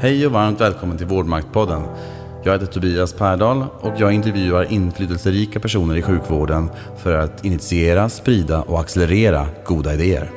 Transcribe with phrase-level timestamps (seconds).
[0.00, 1.82] Hej och varmt välkommen till Vårdmaktpodden.
[2.44, 8.62] Jag heter Tobias Pärdal och jag intervjuar inflytelserika personer i sjukvården för att initiera, sprida
[8.62, 10.30] och accelerera goda idéer.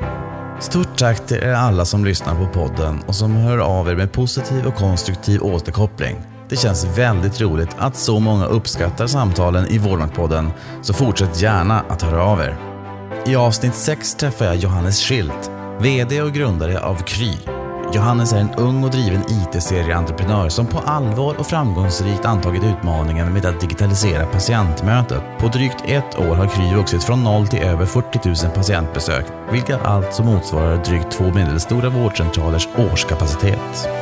[0.59, 4.11] Stort tack till er alla som lyssnar på podden och som hör av er med
[4.11, 6.15] positiv och konstruktiv återkoppling.
[6.49, 10.49] Det känns väldigt roligt att så många uppskattar samtalen i Vårdmaktpodden,
[10.81, 12.57] så fortsätt gärna att höra av er.
[13.25, 15.51] I avsnitt 6 träffar jag Johannes Schilt,
[15.81, 17.60] VD och grundare av Kry.
[17.93, 23.45] Johannes är en ung och driven IT-serieentreprenör som på allvar och framgångsrikt antagit utmaningen med
[23.45, 25.23] att digitalisera patientmötet.
[25.39, 29.81] På drygt ett år har Kry vuxit från noll till över 40 000 patientbesök, vilket
[29.81, 34.00] alltså motsvarar drygt två medelstora vårdcentralers årskapacitet.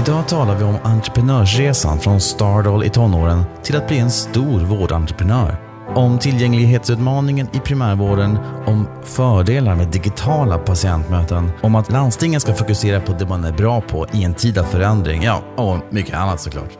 [0.00, 5.56] Idag talar vi om entreprenörsresan från Stardoll i tonåren till att bli en stor vårdentreprenör.
[5.94, 13.12] Om tillgänglighetsutmaningen i primärvården, om fördelar med digitala patientmöten, om att landstingen ska fokusera på
[13.12, 16.70] det man är bra på i en tid av förändring, ja, och mycket annat såklart.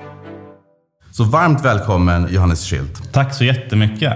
[1.12, 3.12] Så varmt välkommen Johannes Schilt.
[3.12, 4.12] Tack så jättemycket.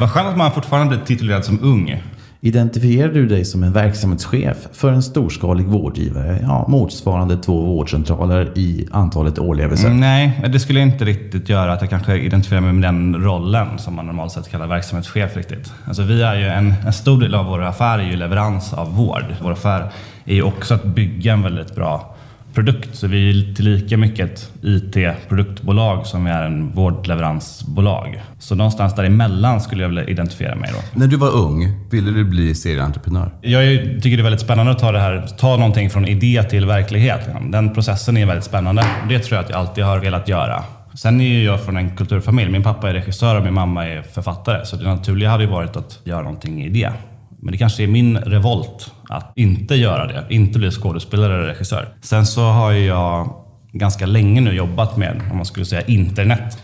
[0.00, 2.02] Vad skönt att man fortfarande blir titulerad som ung.
[2.48, 8.88] Identifierar du dig som en verksamhetschef för en storskalig vårdgivare, ja, motsvarande två vårdcentraler i
[8.90, 9.86] antalet årliga besök?
[9.86, 13.78] Mm, nej, det skulle inte riktigt göra att jag kanske identifierar mig med den rollen
[13.78, 15.72] som man normalt sett kallar verksamhetschef riktigt.
[15.84, 18.96] Alltså vi är ju en, en stor del av vår affär är ju leverans av
[18.96, 19.24] vård.
[19.42, 19.90] Vår affär
[20.24, 22.14] är ju också att bygga en väldigt bra
[22.54, 22.88] produkt.
[22.92, 28.22] Så vi är tillika mycket ett IT-produktbolag som vi är en vårdleveransbolag.
[28.38, 30.98] Så någonstans däremellan skulle jag vilja identifiera mig då.
[31.00, 33.30] När du var ung, ville du bli serieentreprenör?
[33.40, 36.66] Jag tycker det är väldigt spännande att ta det här, ta någonting från idé till
[36.66, 37.28] verklighet.
[37.52, 40.64] Den processen är väldigt spännande och det tror jag att jag alltid har velat göra.
[40.94, 42.50] Sen är jag från en kulturfamilj.
[42.50, 44.66] Min pappa är regissör och min mamma är författare.
[44.66, 46.92] Så det naturliga hade ju varit att göra någonting i det.
[47.42, 51.88] Men det kanske är min revolt att inte göra det, inte bli skådespelare eller regissör.
[52.00, 53.34] Sen så har jag
[53.72, 56.58] ganska länge nu jobbat med, om man skulle säga internet,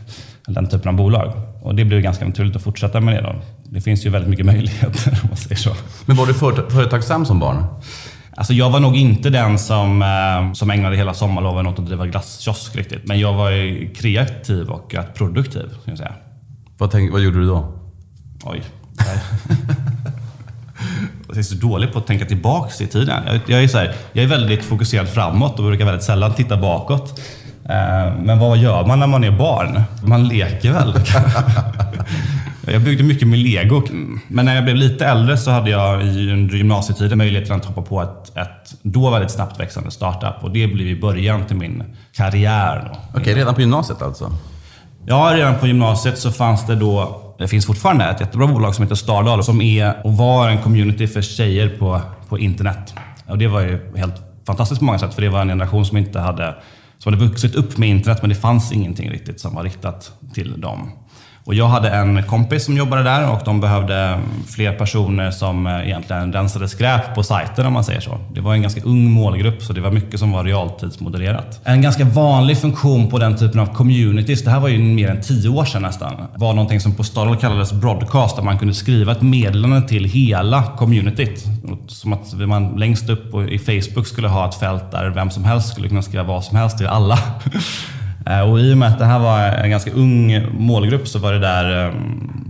[0.46, 1.32] den typen av bolag.
[1.62, 3.34] Och det blev ganska naturligt att fortsätta med det då.
[3.64, 5.70] Det finns ju väldigt mycket möjligheter om man säger så.
[6.06, 7.64] Men var du företagsam som barn?
[8.36, 12.06] Alltså jag var nog inte den som, eh, som ägnade hela sommarloven åt att driva
[12.06, 13.06] glasskiosk riktigt.
[13.06, 16.14] Men jag var kreativ och produktiv, ska jag säga.
[16.78, 17.78] Vad, tänk, vad gjorde du då?
[18.44, 18.62] Oj.
[21.28, 23.22] jag är så dålig på att tänka tillbaka i tiden.
[23.26, 26.56] Jag, jag, är, så här, jag är väldigt fokuserad framåt och brukar väldigt sällan titta
[26.56, 27.20] bakåt.
[27.68, 29.82] Eh, men vad gör man när man är barn?
[30.02, 30.94] Man leker väl?
[32.72, 33.82] jag byggde mycket med lego.
[34.28, 38.02] Men när jag blev lite äldre så hade jag under gymnasietiden möjligheten att hoppa på
[38.02, 40.44] ett, ett då väldigt snabbt växande startup.
[40.44, 42.90] Och det blev i början till min karriär.
[43.10, 44.32] Okej, okay, redan på gymnasiet alltså?
[45.06, 48.82] Ja, redan på gymnasiet så fanns det då det finns fortfarande ett jättebra bolag som
[48.82, 52.94] heter Stardal som är och var en community för tjejer på, på internet.
[53.26, 54.14] Och det var ju helt
[54.46, 56.54] fantastiskt på många sätt för det var en generation som inte hade
[56.98, 60.60] som hade vuxit upp med internet men det fanns ingenting riktigt som var riktat till
[60.60, 60.90] dem.
[61.46, 64.18] Och jag hade en kompis som jobbade där och de behövde
[64.48, 68.18] fler personer som eh, egentligen rensade skräp på sajten om man säger så.
[68.32, 71.60] Det var en ganska ung målgrupp så det var mycket som var realtidsmodererat.
[71.64, 75.20] En ganska vanlig funktion på den typen av communities, det här var ju mer än
[75.20, 79.12] tio år sedan nästan, var någonting som på Stardoll kallades broadcast där man kunde skriva
[79.12, 81.44] ett meddelande till hela communityt.
[81.86, 85.68] Som att man längst upp i Facebook skulle ha ett fält där vem som helst
[85.68, 87.18] skulle kunna skriva vad som helst till alla.
[88.26, 91.32] Eh, och I och med att det här var en ganska ung målgrupp så var
[91.32, 91.92] det där eh,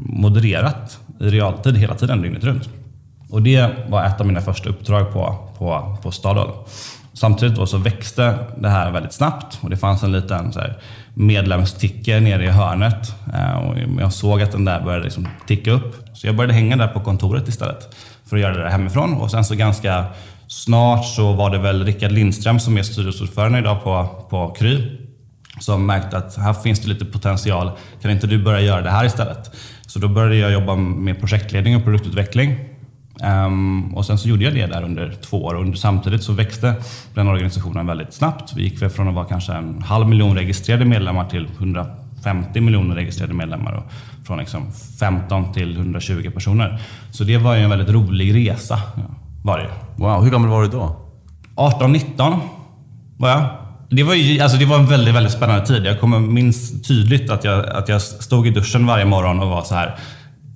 [0.06, 2.68] modererat i realtid hela tiden, dygnet runt.
[3.30, 6.50] Och det var ett av mina första uppdrag på, på, på Stadol.
[7.12, 10.78] Samtidigt då så växte det här väldigt snabbt och det fanns en liten så här,
[11.14, 13.14] medlemsticker nere i hörnet.
[13.34, 15.94] Eh, och jag såg att den där började liksom ticka upp.
[16.14, 17.94] Så jag började hänga där på kontoret istället
[18.26, 19.14] för att göra det där hemifrån.
[19.14, 20.04] Och sen så ganska
[20.48, 25.03] snart så var det väl Rickard Lindström som är styrelseordförande idag på, på Kry
[25.60, 27.70] som märkte att här finns det lite potential.
[28.03, 29.50] Kan inte du börja göra det här istället?
[29.87, 32.58] Så då började jag jobba med projektledning och produktutveckling.
[33.23, 36.32] Um, och sen så gjorde jag det där under två år och under, samtidigt så
[36.32, 36.75] växte
[37.14, 38.52] den organisationen väldigt snabbt.
[38.56, 43.34] Vi gick från att vara kanske en halv miljon registrerade medlemmar till 150 miljoner registrerade
[43.34, 43.84] medlemmar och
[44.26, 46.82] från liksom 15 till 120 personer.
[47.11, 48.81] Så det var ju en väldigt rolig resa.
[49.44, 49.70] Var det.
[49.96, 50.96] Wow, hur gammal var du då?
[51.56, 52.38] 18-19
[53.17, 53.63] var jag.
[53.96, 55.87] Det var, ju, alltså det var en väldigt, väldigt spännande tid.
[55.87, 59.62] Jag kommer minns tydligt att jag, att jag stod i duschen varje morgon och var
[59.62, 59.96] så här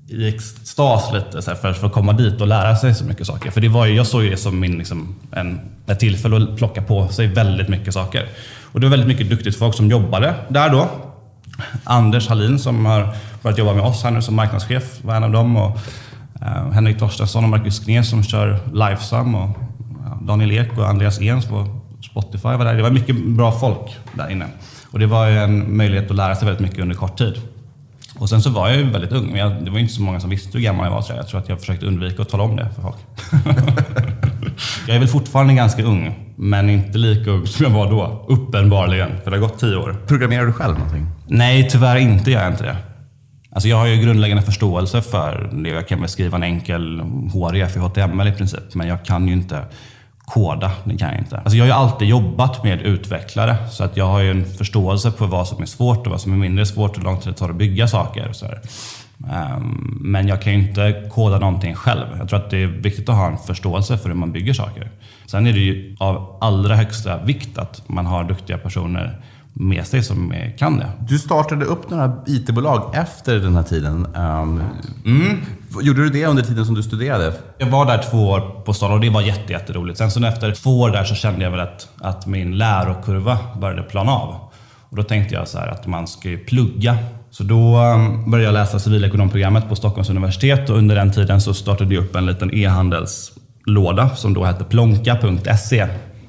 [0.09, 3.51] i extas lite så för, för att komma dit och lära sig så mycket saker.
[3.51, 6.83] För det var ju, jag såg det som min, liksom, en, ett tillfälle att plocka
[6.83, 8.29] på sig väldigt mycket saker.
[8.73, 10.89] Och det var väldigt mycket duktigt folk som jobbade där då.
[11.85, 13.09] Anders Hallin som har
[13.43, 15.57] börjat jobba med oss här nu som marknadschef var en av dem.
[15.57, 15.79] Och,
[16.43, 19.35] eh, Henrik Torstensson och Marcus Knee som kör Lifesum.
[19.35, 19.59] Och,
[20.05, 22.75] ja, Daniel Ek och Andreas Ens var Spotify var där.
[22.75, 24.47] Det var mycket bra folk där inne.
[24.91, 27.35] Och det var ju en möjlighet att lära sig väldigt mycket under kort tid.
[28.19, 30.21] Och sen så var jag ju väldigt ung, men jag, det var inte så många
[30.21, 31.03] som visste hur gammal jag var.
[31.03, 32.97] Så jag tror att jag försökte undvika att tala om det för folk.
[34.87, 38.27] jag är väl fortfarande ganska ung, men inte lika ung som jag var då.
[38.29, 39.97] Uppenbarligen, för det har gått tio år.
[40.07, 41.07] Programmerar du själv någonting?
[41.27, 42.77] Nej, tyvärr inte gör jag inte det.
[43.51, 45.69] Alltså jag har ju grundläggande förståelse för det.
[45.69, 47.01] Jag kan väl skriva en enkel
[47.33, 49.63] HRF i HTML i princip, men jag kan ju inte
[50.29, 50.73] koda.
[50.85, 51.37] Det kan jag inte.
[51.37, 55.11] Alltså jag har ju alltid jobbat med utvecklare, så att jag har ju en förståelse
[55.11, 57.33] på vad som är svårt och vad som är mindre svårt och hur lång tid
[57.33, 58.29] det tar att bygga saker.
[58.29, 58.61] Och så här.
[59.31, 62.07] Ehm, men jag kan ju inte koda någonting själv.
[62.19, 64.91] Jag tror att det är viktigt att ha en förståelse för hur man bygger saker.
[65.27, 69.21] Sen är det ju av allra högsta vikt att man har duktiga personer
[69.53, 70.91] med sig som kan det.
[71.09, 74.07] Du startade upp några IT-bolag efter den här tiden.
[74.07, 74.63] Um,
[75.05, 75.37] mm.
[75.83, 77.33] Gjorde du det under tiden som du studerade?
[77.59, 79.99] Jag var där två år på Stad och det var jätte, jätteroligt.
[79.99, 83.83] Sen så efter två år där så kände jag väl att, att min lärokurva började
[83.83, 84.35] plana av.
[84.91, 86.99] Och då tänkte jag så att man ska ju plugga.
[87.31, 91.55] Så då um, började jag läsa civilekonomprogrammet på Stockholms universitet och under den tiden så
[91.55, 95.89] startade jag upp en liten e-handelslåda som då hette plonka.se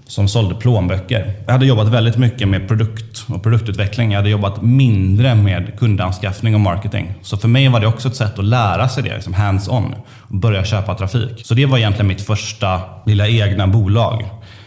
[0.09, 1.33] som sålde plånböcker.
[1.45, 4.11] Jag hade jobbat väldigt mycket med produkt och produktutveckling.
[4.11, 7.13] Jag hade jobbat mindre med kundanskaffning och marketing.
[7.21, 9.95] Så för mig var det också ett sätt att lära sig det, liksom hands-on.
[10.21, 11.41] Och börja köpa trafik.
[11.45, 14.25] Så det var egentligen mitt första lilla egna bolag.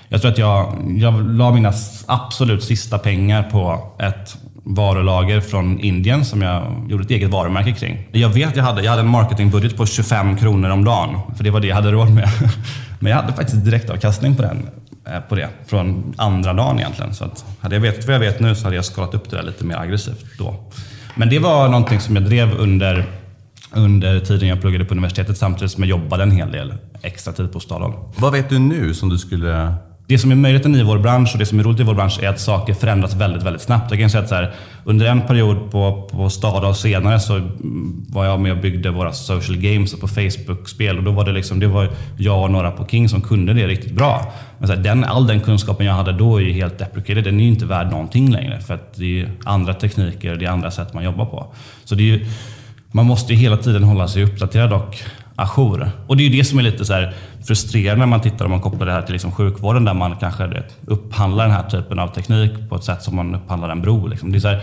[0.09, 1.73] Jag tror att jag, jag la mina
[2.07, 8.09] absolut sista pengar på ett varulager från Indien som jag gjorde ett eget varumärke kring.
[8.13, 11.21] Jag vet jag hade, jag hade en marketingbudget på 25 kronor om dagen.
[11.37, 12.29] För det var det jag hade råd med.
[13.01, 14.67] Men jag hade faktiskt direktavkastning på den
[15.07, 17.15] Eh, på det från andra dagen egentligen.
[17.15, 19.37] Så att hade jag vetat vad jag vet nu så hade jag skalat upp det
[19.37, 20.65] där lite mer aggressivt då.
[21.15, 23.05] Men det var någonting som jag drev under,
[23.73, 27.53] under tiden jag pluggade på universitetet samtidigt som jag jobbade en hel del extra tid
[27.53, 27.95] på Stadholm.
[28.17, 29.75] Vad vet du nu som du skulle
[30.07, 32.23] det som är möjligheten i vår bransch och det som är roligt i vår bransch
[32.23, 33.91] är att saker förändras väldigt, väldigt snabbt.
[33.91, 34.55] Jag kan säga att så här,
[34.85, 36.31] under en period på, på
[36.69, 37.51] och senare så
[38.09, 41.61] var jag med och byggde våra social games på Facebook-spel och då var det liksom,
[41.61, 44.33] det var jag och några på King som kunde det riktigt bra.
[44.59, 47.25] Men så här, den, all den kunskapen jag hade då är ju helt deprecated.
[47.25, 50.51] Den är ju inte värd någonting längre för att det är andra tekniker, det är
[50.51, 51.55] andra sätt man jobbar på.
[51.85, 52.27] Så det är ju,
[52.93, 54.97] man måste ju hela tiden hålla sig uppdaterad och
[55.37, 55.91] ajour.
[56.07, 57.09] Och det är ju det som är lite så
[57.47, 60.63] frustrerande när man tittar om man kopplar det här till liksom sjukvården där man kanske
[60.87, 64.07] upphandlar den här typen av teknik på ett sätt som man upphandlar en bro.
[64.07, 64.33] Liksom.
[64.33, 64.63] Det är så här,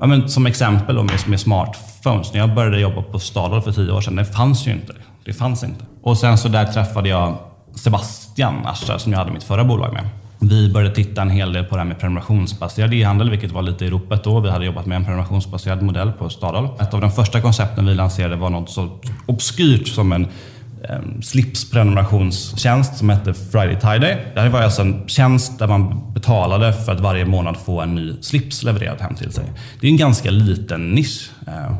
[0.00, 2.32] ja, men som exempel då med, med smartphones.
[2.32, 4.92] När jag började jobba på Stadol för tio år sedan, det fanns ju inte.
[5.24, 5.84] Det fanns inte.
[6.02, 7.38] Och sen så där träffade jag
[7.74, 10.08] Sebastian Aschar som jag hade mitt förra bolag med.
[10.40, 13.84] Vi började titta en hel del på det här med prenumerationsbaserad e-handel, vilket var lite
[13.84, 14.40] i ropet då.
[14.40, 16.68] Vi hade jobbat med en prenumerationsbaserad modell på Stadal.
[16.80, 20.26] Ett av de första koncepten vi lanserade var något så obskyrt som en
[20.88, 24.32] eh, slipsprenumerationstjänst som hette Friday Tie Day.
[24.34, 27.94] Det här var alltså en tjänst där man betalade för att varje månad få en
[27.94, 29.44] ny slips levererad hem till sig.
[29.80, 31.30] Det är en ganska liten nisch.
[31.46, 31.74] Eh,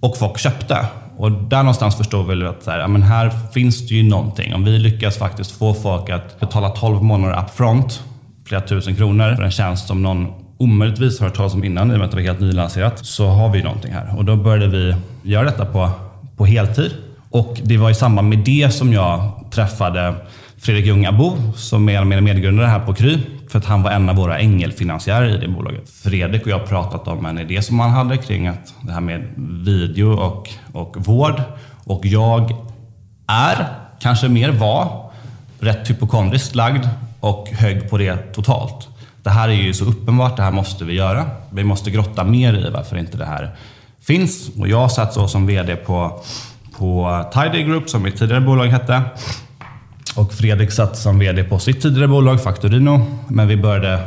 [0.00, 0.86] och folk köpte.
[1.20, 4.54] Och där någonstans förstår vi att så här, men här finns det ju någonting.
[4.54, 8.02] Om vi lyckas faktiskt få folk att betala 12 månader upfront,
[8.46, 10.26] flera tusen kronor, för en tjänst som någon
[10.58, 13.26] omöjligtvis har hört talas om innan, i och med att det var helt nylanserat, så
[13.26, 14.18] har vi någonting här.
[14.18, 15.90] Och då började vi göra detta på,
[16.36, 16.90] på heltid.
[17.30, 20.14] Och det var i samband med det som jag träffade
[20.58, 23.18] Fredrik Ljungabo, som är en av mina medgrundare här på Kry,
[23.50, 25.90] för att han var en av våra ängelfinansiärer i det bolaget.
[25.90, 29.00] Fredrik och jag har pratat om en idé som han hade kring att det här
[29.00, 29.24] med
[29.64, 31.42] video och, och vård.
[31.84, 32.56] Och jag
[33.26, 33.66] är,
[34.00, 35.10] kanske mer var,
[35.60, 36.88] rätt hypokondriskt lagd
[37.20, 38.88] och hög på det totalt.
[39.22, 41.26] Det här är ju så uppenbart, det här måste vi göra.
[41.50, 43.50] Vi måste grotta mer i varför inte det här
[44.00, 44.50] finns.
[44.58, 46.20] Och jag satt så som VD på,
[46.78, 49.02] på Tidy Group, som mitt tidigare bolag hette.
[50.16, 53.06] Och Fredrik satt som VD på sitt tidigare bolag Factorino.
[53.28, 54.00] Men vi började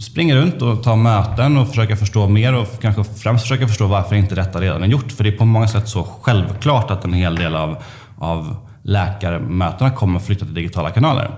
[0.00, 4.16] springa runt och ta möten och försöka förstå mer och kanske främst försöka förstå varför
[4.16, 5.12] inte detta redan är gjort.
[5.12, 7.76] För det är på många sätt så självklart att en hel del av,
[8.18, 11.30] av läkarmötena kommer flytta till digitala kanaler.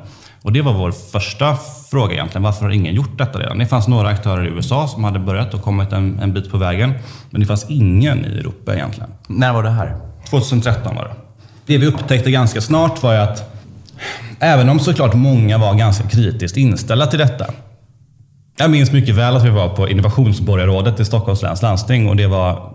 [0.42, 1.56] Och det var vår första
[1.90, 2.42] fråga egentligen.
[2.42, 3.58] Varför har ingen gjort detta redan?
[3.58, 6.58] Det fanns några aktörer i USA som hade börjat och kommit en, en bit på
[6.58, 6.94] vägen.
[7.30, 9.10] Men det fanns ingen i Europa egentligen.
[9.28, 9.96] När var det här?
[10.30, 11.25] 2013 var det.
[11.66, 13.62] Det vi upptäckte ganska snart var att
[14.40, 17.46] även om såklart många var ganska kritiskt inställda till detta.
[18.58, 22.26] Jag minns mycket väl att vi var på innovationsborgarrådet i Stockholms läns landsting och det
[22.26, 22.72] var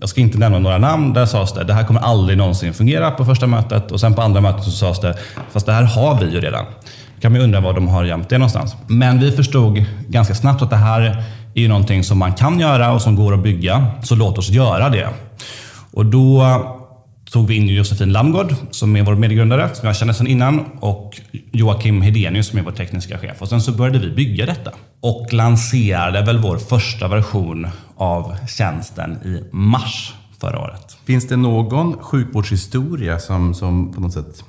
[0.00, 1.12] jag ska inte nämna några namn.
[1.12, 4.22] Där sades det det här kommer aldrig någonsin fungera på första mötet och sen på
[4.22, 5.18] andra mötet så sades det
[5.52, 6.64] fast det här har vi ju redan.
[7.14, 8.76] Då kan man undra var de har gömt det någonstans.
[8.86, 11.00] Men vi förstod ganska snabbt att det här
[11.54, 13.86] är ju någonting som man kan göra och som går att bygga.
[14.02, 15.08] Så låt oss göra det.
[15.92, 16.42] Och då
[17.34, 21.20] tog vi in Josefin Lamgård som är vår medgrundare, som jag känner sedan innan, och
[21.52, 23.42] Joakim Hedenius som är vår tekniska chef.
[23.42, 29.12] Och sen så började vi bygga detta och lanserade väl vår första version av tjänsten
[29.12, 30.96] i mars förra året.
[31.06, 34.44] Finns det någon sjukvårdshistoria som, som på något sätt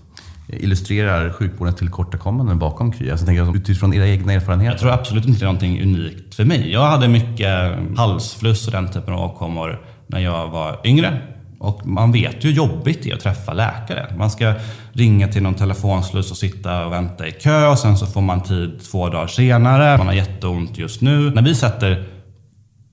[0.47, 3.11] illustrerar sjukvårdens tillkortakommanden bakom Kry?
[3.11, 4.71] Alltså, tänker jag, utifrån era egna erfarenheter?
[4.71, 6.71] Jag tror absolut inte det är någonting unikt för mig.
[6.71, 11.21] Jag hade mycket halsfluss och den typen av åkommor när jag var yngre.
[11.65, 14.13] Och man vet ju hur jobbigt det är att träffa läkare.
[14.17, 14.53] Man ska
[14.93, 18.41] ringa till någon telefonsluss och sitta och vänta i kö och sen så får man
[18.41, 19.98] tid två dagar senare.
[19.98, 21.29] Man har jätteont just nu.
[21.29, 22.05] När vi sätter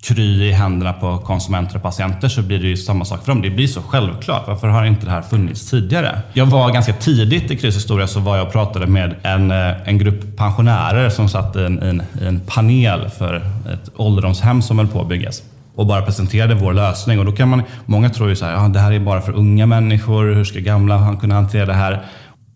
[0.03, 3.43] Kry i händerna på konsumenter och patienter så blir det ju samma sak för dem.
[3.43, 4.47] Det blir så självklart.
[4.47, 6.23] Varför har inte det här funnits tidigare?
[6.33, 9.89] Jag var ganska tidigt i Krys historia så var jag och pratade med en, eh,
[9.89, 13.37] en grupp pensionärer som satt i en, i en, i en panel för
[13.73, 15.43] ett ålderdomshem som höll på att byggas
[15.75, 17.19] och bara presenterade vår lösning.
[17.19, 19.33] Och då kan man, många tror ju så här, ah, det här är bara för
[19.33, 22.05] unga människor, hur ska gamla kunna hantera det här?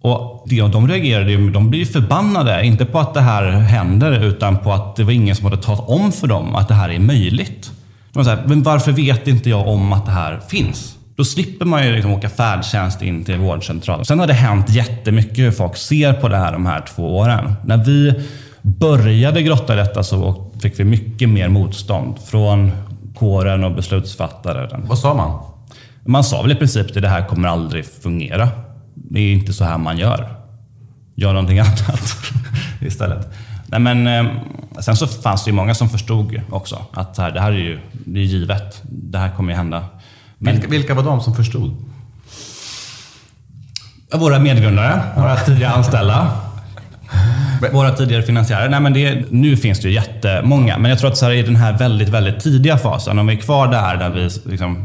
[0.00, 4.72] Och de reagerade ju, de blir förbannade, inte på att det här händer, utan på
[4.72, 7.70] att det var ingen som hade talat om för dem att det här är möjligt.
[8.12, 10.96] De var så här, men varför vet inte jag om att det här finns?
[11.16, 14.04] Då slipper man ju liksom åka färdtjänst in till vårdcentralen.
[14.04, 17.54] Sen har det hänt jättemycket hur folk ser på det här de här två åren.
[17.64, 18.14] När vi
[18.62, 22.72] började grotta i detta så fick vi mycket mer motstånd från
[23.18, 24.80] kåren och beslutsfattare.
[24.86, 25.42] Vad sa man?
[26.04, 28.48] Man sa väl i princip att det här kommer aldrig fungera.
[28.94, 30.34] Det är inte så här man gör.
[31.14, 32.16] Gör någonting annat
[32.80, 33.28] istället.
[33.66, 34.32] Nej, men, eh,
[34.80, 37.56] sen så fanns det ju många som förstod också att det här, det här är
[37.56, 38.82] ju det är givet.
[38.82, 39.84] Det här kommer ju hända.
[40.38, 41.76] Men, vilka, vilka var de som förstod?
[44.14, 46.30] Våra medgrundare, våra tidigare anställda.
[47.72, 48.68] Våra tidigare finansiärer.
[48.68, 51.42] Nej, men det, nu finns det ju jättemånga, men jag tror att så här, i
[51.42, 54.84] den här väldigt, väldigt tidiga fasen, om vi är kvar där, där vi liksom,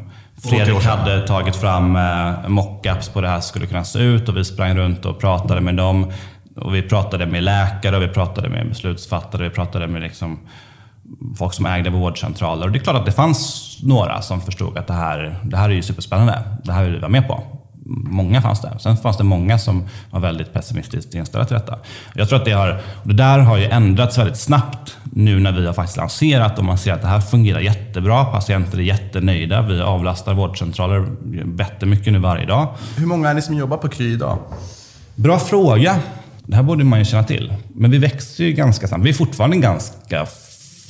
[0.50, 4.44] Fredrik hade tagit fram eh, mockups på det här skulle kunna se ut och vi
[4.44, 6.12] sprang runt och pratade med dem.
[6.56, 10.40] Och vi pratade med läkare, och vi pratade med beslutsfattare, vi pratade med liksom
[11.38, 12.66] folk som ägde vårdcentraler.
[12.66, 15.70] Och det är klart att det fanns några som förstod att det här, det här
[15.70, 16.42] är ju superspännande.
[16.64, 17.44] Det här vill vi vara med på
[17.98, 18.80] många fanns det.
[18.80, 21.80] Sen fanns det många som var väldigt pessimistiskt inställda till detta.
[22.16, 25.66] Jag tror att det har, det där har ju ändrats väldigt snabbt nu när vi
[25.66, 28.26] har faktiskt lanserat och man ser att det här fungerar jättebra.
[28.26, 29.62] Patienter är jättenöjda.
[29.62, 31.08] Vi avlastar vårdcentraler
[31.60, 32.68] jättemycket nu varje dag.
[32.96, 34.38] Hur många är ni som jobbar på Kry idag?
[35.16, 36.00] Bra fråga.
[36.46, 37.54] Det här borde man ju känna till.
[37.68, 39.04] Men vi växer ju ganska snabbt.
[39.04, 40.26] Vi är fortfarande ganska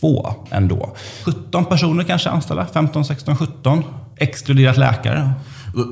[0.02, 0.96] få ändå.
[1.24, 2.66] 17 personer kanske anställda.
[2.74, 3.84] 15, 16, 17.
[4.18, 5.32] Exkluderat läkare.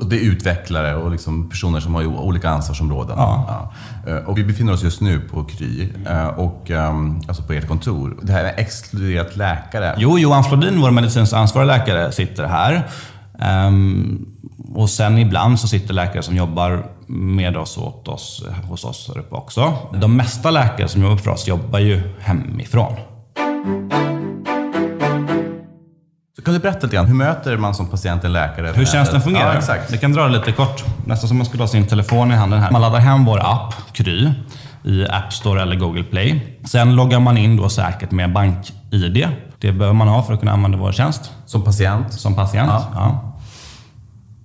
[0.02, 3.16] Det är utvecklare och liksom personer som har olika ansvarsområden.
[3.18, 3.70] Ja.
[4.06, 4.12] Ja.
[4.12, 7.68] Eh, och vi befinner oss just nu på Kry, eh, och, ehm, alltså på ert
[7.68, 8.16] kontor.
[8.22, 9.94] Det här är exkluderat läkare.
[9.98, 12.88] Jo, Johan Flodin, vår medicinskt ansvariga läkare, sitter här.
[13.66, 14.26] Um,
[14.74, 19.20] och sen ibland så sitter läkare som jobbar med oss åt oss, hos oss här
[19.20, 19.72] uppe också.
[19.94, 22.96] De mesta läkare som jobbar för oss jobbar ju hemifrån.
[26.50, 28.72] Kan du berätta lite grann, hur möter man som patient en läkare?
[28.74, 29.52] Hur tjänsten fungerar?
[29.52, 29.92] Ja, exakt.
[29.92, 30.84] Vi kan dra det lite kort.
[31.06, 32.70] Nästan som man skulle ha sin telefon i handen här.
[32.70, 34.30] Man laddar hem vår app, Kry,
[34.84, 36.58] i App Store eller Google Play.
[36.64, 39.28] Sen loggar man in då säkert med BankID.
[39.58, 41.32] Det behöver man ha för att kunna använda vår tjänst.
[41.46, 42.12] Som patient?
[42.12, 42.86] Som patient, ja.
[42.94, 43.29] ja.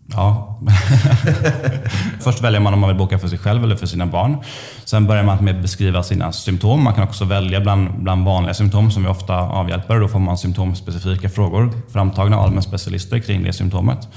[0.07, 0.59] Ja.
[2.19, 4.37] Först väljer man om man vill boka för sig själv eller för sina barn.
[4.85, 6.83] Sen börjar man med att beskriva sina symptom.
[6.83, 9.99] Man kan också välja bland, bland vanliga symptom som vi ofta avhjälper.
[9.99, 14.07] Då får man symptomspecifika frågor framtagna av allmänspecialister kring det symptomet.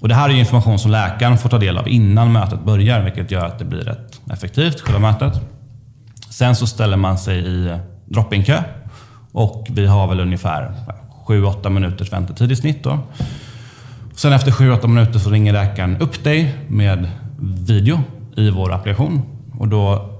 [0.00, 3.30] Och det här är information som läkaren får ta del av innan mötet börjar, vilket
[3.30, 5.40] gör att det blir rätt effektivt, själva mötet.
[6.30, 8.62] Sen så ställer man sig i drop-in-kö
[9.32, 10.74] och vi har väl ungefär
[11.26, 12.84] 7-8 minuters väntetid i snitt.
[12.84, 12.98] Då.
[14.16, 18.00] Sen efter 7-8 minuter så ringer läkaren upp dig med video
[18.36, 19.22] i vår applikation.
[19.58, 20.10] Och då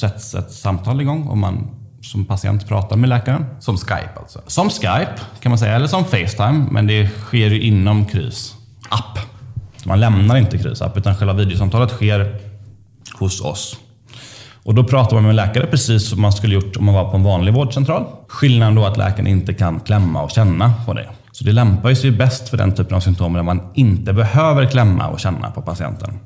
[0.00, 1.70] sätts ett samtal igång och man
[2.02, 3.44] som patient pratar med läkaren.
[3.60, 4.40] Som Skype alltså?
[4.46, 6.66] Som Skype kan man säga, eller som Facetime.
[6.70, 8.54] Men det sker ju inom Krys
[8.88, 9.18] app.
[9.84, 12.40] Man lämnar inte Krys app, utan själva videosamtalet sker
[13.18, 13.76] hos oss.
[14.64, 17.16] Och Då pratar man med läkare precis som man skulle gjort om man var på
[17.16, 18.04] en vanlig vårdcentral.
[18.28, 21.08] Skillnaden då är att läkaren inte kan klämma och känna på det.
[21.34, 25.08] Så det lämpar sig bäst för den typen av symptom där man inte behöver klämma
[25.08, 26.18] och känna på patienten.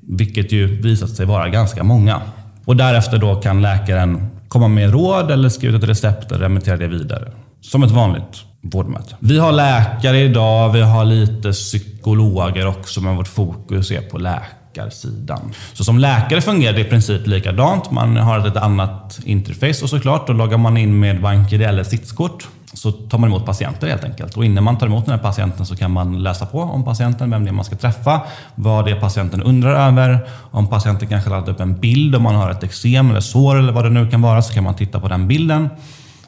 [0.00, 2.20] Vilket ju visat sig vara ganska många.
[2.64, 6.76] Och därefter då kan läkaren komma med råd eller skriva ut ett recept och remittera
[6.76, 7.32] det vidare.
[7.60, 9.16] Som ett vanligt vårdmöte.
[9.20, 14.63] Vi har läkare idag, vi har lite psykologer också, men vårt fokus är på läkare
[14.76, 15.52] läkarsidan.
[15.72, 17.90] Så som läkare fungerar det i princip likadant.
[17.90, 20.26] Man har ett lite annat interface och såklart.
[20.26, 24.36] Då loggar man in med BankID eller SITS-kort så tar man emot patienter helt enkelt.
[24.36, 27.30] Och innan man tar emot den här patienten så kan man läsa på om patienten,
[27.30, 28.20] vem det är man ska träffa,
[28.54, 30.18] vad det är patienten undrar över.
[30.50, 33.72] Om patienten kanske laddat upp en bild, om man har ett eksem eller sår eller
[33.72, 35.68] vad det nu kan vara, så kan man titta på den bilden.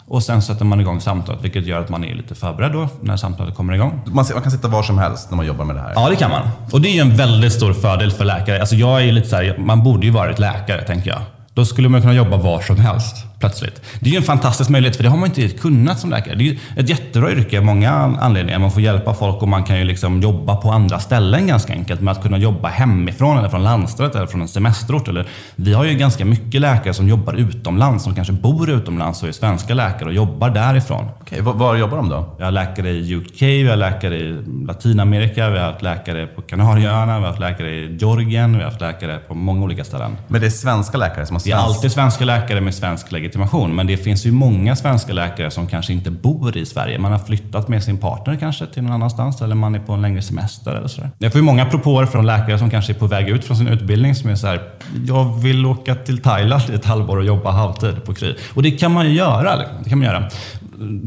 [0.08, 3.16] Och sen sätter man igång samtalet, vilket gör att man är lite förberedd då när
[3.16, 4.00] samtalet kommer igång.
[4.06, 5.92] Man, man kan sitta var som helst när man jobbar med det här.
[5.94, 6.48] Ja, det kan man.
[6.72, 8.60] Och det är ju en väldigt stor fördel för läkare.
[8.60, 11.20] Alltså jag är lite så här, man borde ju varit läkare, tänker jag.
[11.54, 13.83] Då skulle man kunna jobba var som helst plötsligt.
[14.00, 16.35] Det är ju en fantastisk möjlighet, för det har man inte kunnat som läkare.
[16.35, 17.90] Det är ett jättebra yrke av många
[18.21, 18.59] anledningar.
[18.59, 22.00] Man får hjälpa folk och man kan ju liksom jobba på andra ställen ganska enkelt.
[22.00, 25.09] Med att kunna jobba hemifrån, eller från landstället eller från en semesterort.
[25.09, 25.26] Eller,
[25.57, 29.33] vi har ju ganska mycket läkare som jobbar utomlands, som kanske bor utomlands och är
[29.33, 31.05] svenska läkare och jobbar därifrån.
[31.21, 32.35] Okej, var, var jobbar de då?
[32.38, 36.43] Vi har läkare i UK, vi har läkare i Latinamerika, vi har haft läkare på
[36.43, 40.16] Kanarieöarna, vi har haft läkare i Georgien, vi har haft läkare på många olika ställen.
[40.28, 41.76] Men det är svenska läkare som har Det är svensk...
[41.76, 45.92] alltid svenska läkare med svensk legitimation, men det finns ju många svenska läkare som kanske
[45.92, 46.99] inte bor i Sverige.
[46.99, 50.02] Man har flyttat med sin partner kanske till någon annanstans, eller man är på en
[50.02, 51.11] längre semester eller sådär.
[51.18, 53.68] Jag får ju många propåer från läkare som kanske är på väg ut från sin
[53.68, 54.61] utbildning som är så här,
[55.06, 58.35] jag vill åka till Thailand i ett halvår och jobba halvtid på Kry.
[58.54, 59.56] Och det kan man ju göra.
[59.56, 59.76] Liksom.
[59.85, 60.28] Det kan man göra.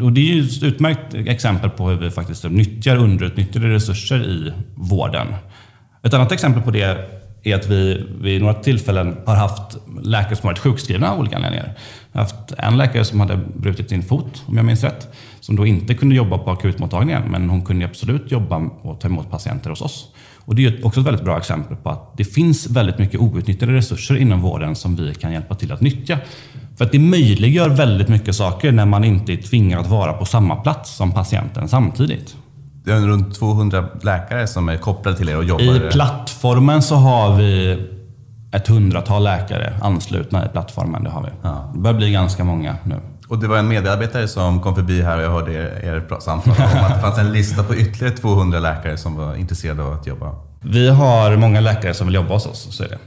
[0.05, 4.53] Och det är ju ett utmärkt exempel på hur vi faktiskt nyttjar underutnyttjade resurser i
[4.75, 5.27] vården.
[6.03, 7.09] Ett annat exempel på det
[7.43, 11.73] är att vi vid några tillfällen har haft läkare som varit sjukskrivna av olika anledningar.
[12.11, 15.07] Jag har haft en läkare som hade brutit sin fot, om jag minns rätt,
[15.39, 19.31] som då inte kunde jobba på akutmottagningen, men hon kunde absolut jobba och ta emot
[19.31, 20.07] patienter hos oss.
[20.37, 23.73] Och det är också ett väldigt bra exempel på att det finns väldigt mycket outnyttjade
[23.73, 26.17] resurser inom vården som vi kan hjälpa till att nyttja.
[26.77, 30.25] För att det möjliggör väldigt mycket saker när man inte är tvingad att vara på
[30.25, 32.35] samma plats som patienten samtidigt.
[32.83, 35.87] Det är runt 200 läkare som är kopplade till er och jobbar...
[35.87, 37.77] I plattformen så har vi
[38.51, 41.03] ett hundratal läkare anslutna i plattformen.
[41.03, 41.29] Det har vi.
[41.43, 41.71] Ja.
[41.73, 42.95] Det börjar bli ganska många nu.
[43.27, 46.53] Och det var en medarbetare som kom förbi här och jag hörde er, er samtal
[46.57, 50.07] om att det fanns en lista på ytterligare 200 läkare som var intresserade av att
[50.07, 50.35] jobba.
[50.61, 52.97] Vi har många läkare som vill jobba hos oss, så är det.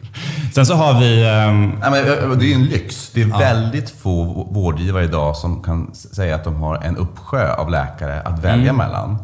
[0.54, 1.28] Sen så har vi...
[1.28, 3.10] ehm, Nej, men, det är ju en lyx.
[3.14, 7.70] Det är väldigt få vårdgivare idag som kan säga att de har en uppsjö av
[7.70, 9.16] läkare att välja mellan.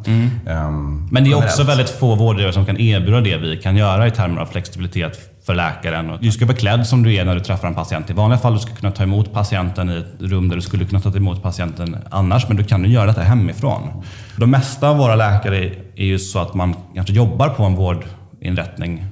[0.47, 4.07] Ehm, Men det är också väldigt få vårdgivare som kan erbjuda det vi kan göra
[4.07, 6.19] i termer av flexibilitet för läkaren.
[6.21, 8.11] Du ska vara klädd som du är när du träffar en patient.
[8.11, 10.85] I vanliga fall du ska kunna ta emot patienten i ett rum där du skulle
[10.85, 14.05] kunna ta emot patienten annars, men du kan ju göra detta hemifrån.
[14.37, 19.05] De mesta av våra läkare är ju så att man kanske jobbar på en vårdinrättning,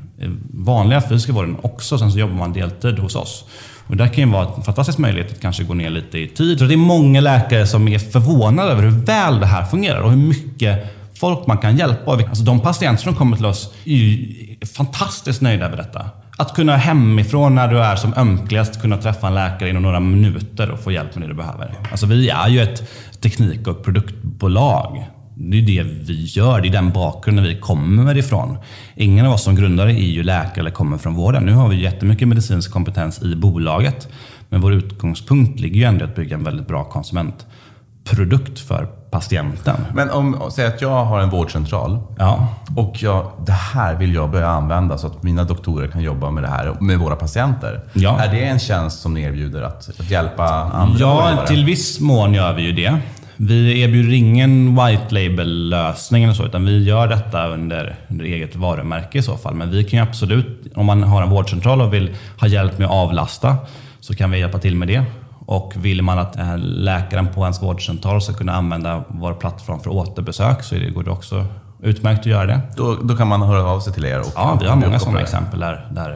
[0.51, 3.45] vanliga fysiska vården också, sen så jobbar man deltid hos oss.
[3.87, 6.59] Och det kan ju vara en fantastisk möjlighet att kanske gå ner lite i tid.
[6.59, 10.11] Så det är många läkare som är förvånade över hur väl det här fungerar och
[10.11, 12.13] hur mycket folk man kan hjälpa.
[12.13, 14.35] Alltså de patienter som kommer till oss är ju
[14.77, 16.11] fantastiskt nöjda över detta.
[16.39, 20.71] Att kunna hemifrån när du är som ömkligast kunna träffa en läkare inom några minuter
[20.71, 21.75] och få hjälp med det du behöver.
[21.91, 25.07] Alltså vi är ju ett teknik och produktbolag.
[25.35, 28.59] Det är det vi gör, det är den bakgrunden vi kommer ifrån.
[28.95, 31.45] Ingen av oss som grundare är ju läkare eller kommer från vården.
[31.45, 34.09] Nu har vi jättemycket medicinsk kompetens i bolaget.
[34.49, 38.89] Men vår utgångspunkt ligger ju ändå i att bygga en väldigt bra konsumentprodukt för
[39.21, 39.77] patienten.
[39.95, 42.49] Men om, säg att jag har en vårdcentral Ja.
[42.77, 46.43] och jag, det här vill jag börja använda så att mina doktorer kan jobba med
[46.43, 47.81] det här med våra patienter.
[47.93, 48.21] Ja.
[48.21, 51.47] Är det en tjänst som ni erbjuder att, att hjälpa andra Ja, vårdgivare?
[51.47, 52.99] till viss mån gör vi ju det.
[53.39, 59.19] Vi erbjuder ingen white label-lösning eller så, utan vi gör detta under, under eget varumärke
[59.19, 59.55] i så fall.
[59.55, 62.87] Men vi kan ju absolut, om man har en vårdcentral och vill ha hjälp med
[62.87, 63.57] att avlasta,
[64.01, 65.03] så kan vi hjälpa till med det.
[65.47, 69.91] Och vill man att eh, läkaren på ens vårdcentral ska kunna använda vår plattform för
[69.91, 71.47] återbesök så går det också
[71.83, 72.61] utmärkt att göra det.
[72.77, 74.21] Då, då kan man höra av sig till er?
[74.21, 76.11] Och, Ja, vi har många sådana exempel där, där,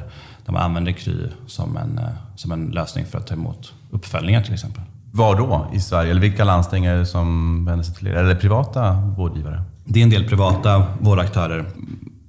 [0.46, 2.04] där man använder Kry som en, eh,
[2.36, 4.82] som en lösning för att ta emot uppföljningar till exempel.
[5.12, 6.10] Var då i Sverige?
[6.10, 8.12] Eller vilka landsting är det som vänder sig till er?
[8.12, 9.62] Eller privata vårdgivare?
[9.84, 11.64] Det är en del privata vårdaktörer.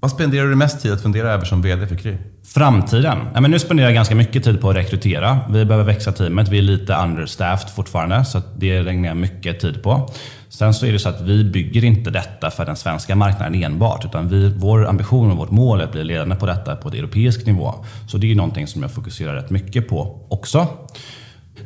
[0.01, 2.17] Vad spenderar du mest tid att fundera över som VD för Kry?
[2.43, 3.17] Framtiden.
[3.33, 5.39] Ja, men nu spenderar jag ganska mycket tid på att rekrytera.
[5.49, 6.49] Vi behöver växa teamet.
[6.49, 10.09] Vi är lite understaffed fortfarande, så det lägger jag mycket tid på.
[10.49, 14.05] Sen så är det så att vi bygger inte detta för den svenska marknaden enbart,
[14.05, 16.93] utan vi, vår ambition och vårt mål är att bli ledande på detta på ett
[16.93, 17.73] europeisk nivå.
[18.07, 20.67] Så det är någonting som jag fokuserar rätt mycket på också.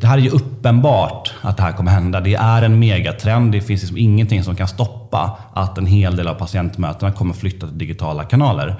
[0.02, 2.20] Det här är ju uppenbart att det här kommer hända.
[2.20, 3.52] Det är en megatrend.
[3.52, 7.68] Det finns liksom ingenting som kan stoppa att en hel del av patientmötena kommer flytta
[7.68, 8.76] till digitala kanaler.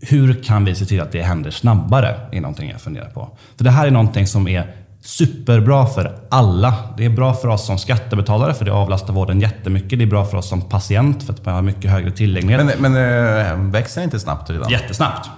[0.00, 2.14] Hur kan vi se till att det händer snabbare?
[2.32, 3.28] är någonting jag funderar på.
[3.56, 6.74] För det här är någonting som är superbra för alla.
[6.96, 9.98] Det är bra för oss som skattebetalare för det avlastar vården jättemycket.
[9.98, 12.66] Det är bra för oss som patient för att man har mycket högre tillgänglighet.
[12.78, 14.70] Men, men äh, växer inte snabbt redan?
[14.70, 15.30] Jättesnabbt.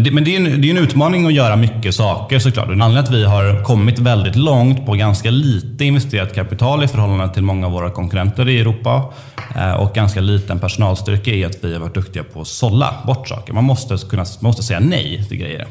[0.00, 2.68] Men det är, en, det är en utmaning att göra mycket saker såklart.
[2.68, 7.34] Anledningen till att vi har kommit väldigt långt på ganska lite investerat kapital i förhållande
[7.34, 9.12] till många av våra konkurrenter i Europa
[9.56, 13.28] eh, och ganska liten personalstyrka är att vi har varit duktiga på att sålla bort
[13.28, 13.52] saker.
[13.52, 15.66] Man måste, kunna, man måste säga nej till grejer.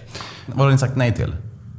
[0.46, 1.32] Vad har ni sagt nej till?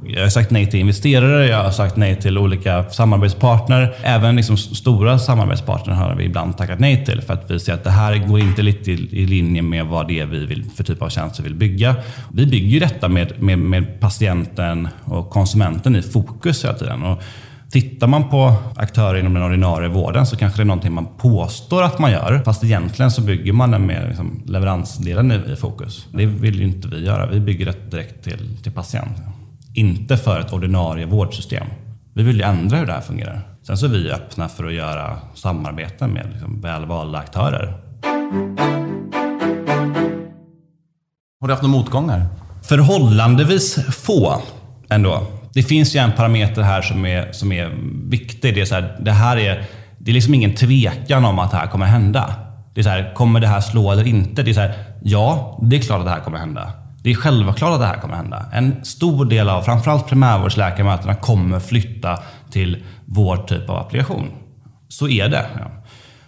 [0.07, 3.95] Jag har sagt nej till investerare, jag har sagt nej till olika samarbetspartner.
[4.03, 7.83] Även liksom stora samarbetspartner har vi ibland tackat nej till för att vi ser att
[7.83, 11.01] det här går inte lite i, linje med vad det är vi vill, för typ
[11.01, 11.95] av tjänster vi vill bygga.
[12.33, 17.03] Vi bygger ju detta med, med, med patienten och konsumenten i fokus hela tiden.
[17.03, 17.23] Och
[17.71, 21.83] Tittar man på aktörer inom den ordinarie vården så kanske det är någonting man påstår
[21.83, 22.41] att man gör.
[22.45, 26.07] Fast egentligen så bygger man den med liksom leveransdelen i, i fokus.
[26.11, 27.25] Det vill ju inte vi göra.
[27.25, 29.38] Vi bygger det direkt till, till patienten.
[29.79, 31.67] Inte för ett ordinarie vårdsystem.
[32.15, 33.41] Vi vill ju ändra hur det här fungerar.
[33.67, 37.73] Sen så är vi öppna för att göra samarbeten med liksom välvalda aktörer.
[41.41, 42.25] Har du haft några motgångar?
[42.63, 44.41] Förhållandevis få
[44.89, 45.27] ändå.
[45.53, 47.71] Det finns ju en parameter här som är, som är
[48.09, 48.55] viktig.
[48.55, 49.65] Det är, så här, det här är,
[49.97, 52.33] det är liksom ingen tvekan om att det här kommer hända.
[52.73, 54.43] Det är så här, kommer det här slå eller inte?
[54.43, 56.71] Det är så här, ja, det är klart att det här kommer hända.
[57.09, 58.45] Det är självklart att det här kommer hända.
[58.53, 62.19] En stor del av framförallt primärvårdsläkarmötena kommer flytta
[62.51, 64.31] till vår typ av applikation.
[64.89, 65.45] Så är det.
[65.59, 65.71] Ja.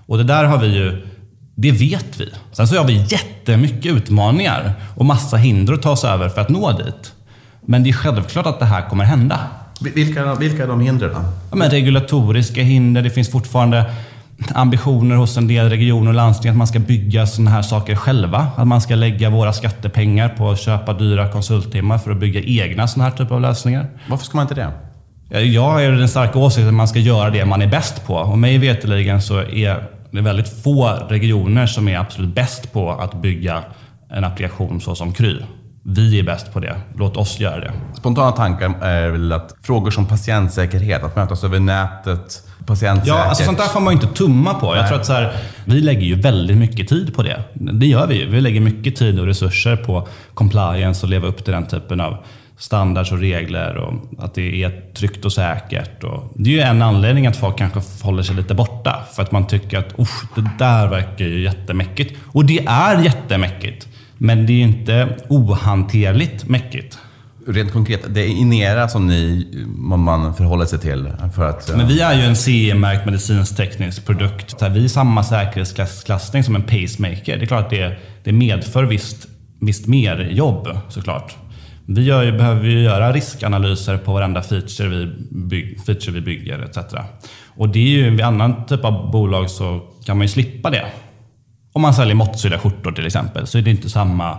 [0.05, 1.07] Och det där har vi ju,
[1.55, 2.29] det vet vi.
[2.51, 6.49] Sen så har vi jättemycket utmaningar och massa hinder att ta oss över för att
[6.49, 7.13] nå dit.
[7.61, 9.39] Men det är självklart att det här kommer hända.
[9.81, 11.11] Vilka, vilka är de hindren?
[11.49, 13.85] Ja, men regulatoriska hinder, det finns fortfarande
[14.55, 18.47] ambitioner hos en del regioner och landsting att man ska bygga sådana här saker själva.
[18.55, 22.87] Att man ska lägga våra skattepengar på att köpa dyra konsulttimmar för att bygga egna
[22.87, 23.89] sådana här typer av lösningar.
[24.09, 24.71] Varför ska man inte det?
[25.39, 28.15] Jag är den starka åsikten att man ska göra det man är bäst på.
[28.15, 33.21] Och mig veterligen så är det väldigt få regioner som är absolut bäst på att
[33.21, 33.63] bygga
[34.09, 35.37] en applikation så som Kry.
[35.83, 36.75] Vi är bäst på det.
[36.95, 37.71] Låt oss göra det.
[37.93, 43.07] Spontana tankar är väl att frågor som patientsäkerhet, att mötas över nätet, patientsäkert.
[43.07, 44.75] Ja, alltså sånt där får man ju inte tumma på.
[44.75, 45.31] Jag tror att så här,
[45.65, 47.43] vi lägger ju väldigt mycket tid på det.
[47.53, 48.29] Det gör vi ju.
[48.29, 52.17] Vi lägger mycket tid och resurser på compliance och leva upp till den typen av
[52.57, 56.03] standards och regler och att det är tryggt och säkert.
[56.03, 59.03] Och det är ju en anledning att folk kanske håller sig lite borta.
[59.15, 59.97] För att man tycker att
[60.35, 62.19] det där verkar ju jättemäckigt.
[62.25, 63.87] Och det är jättemäckigt.
[64.17, 66.97] Men det är inte ohanterligt mäckigt.
[67.47, 71.09] Rent konkret, det är Inera som ni, man förhåller sig till?
[71.35, 74.55] För att, Men vi är ju en CE-märkt medicinsk teknisk produkt.
[74.71, 77.37] Vi är samma säkerhetsklassning som en pacemaker.
[77.37, 79.27] Det är klart att det, det medför visst,
[79.59, 81.35] visst mer jobb såklart.
[81.85, 86.77] Vi gör, behöver ju göra riskanalyser på varenda feature vi, byg, feature vi bygger etc.
[87.55, 90.85] Och det är ju vid annan typ av bolag så kan man ju slippa det.
[91.73, 94.37] Om man säljer måttsydda skjortor till exempel så är det inte samma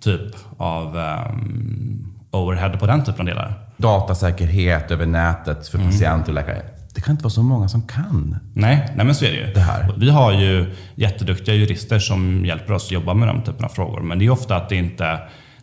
[0.00, 3.54] typ av um, overhead på den typen av delar.
[3.76, 5.90] Datasäkerhet över nätet för mm.
[5.90, 6.62] patienter och läkare.
[6.94, 8.36] Det kan inte vara så många som kan.
[8.54, 9.52] Nej, nej men så är det ju.
[9.52, 9.94] Det här.
[9.96, 14.00] Vi har ju jätteduktiga jurister som hjälper oss att jobba med de typerna av frågor.
[14.00, 15.18] Men det är ofta att det inte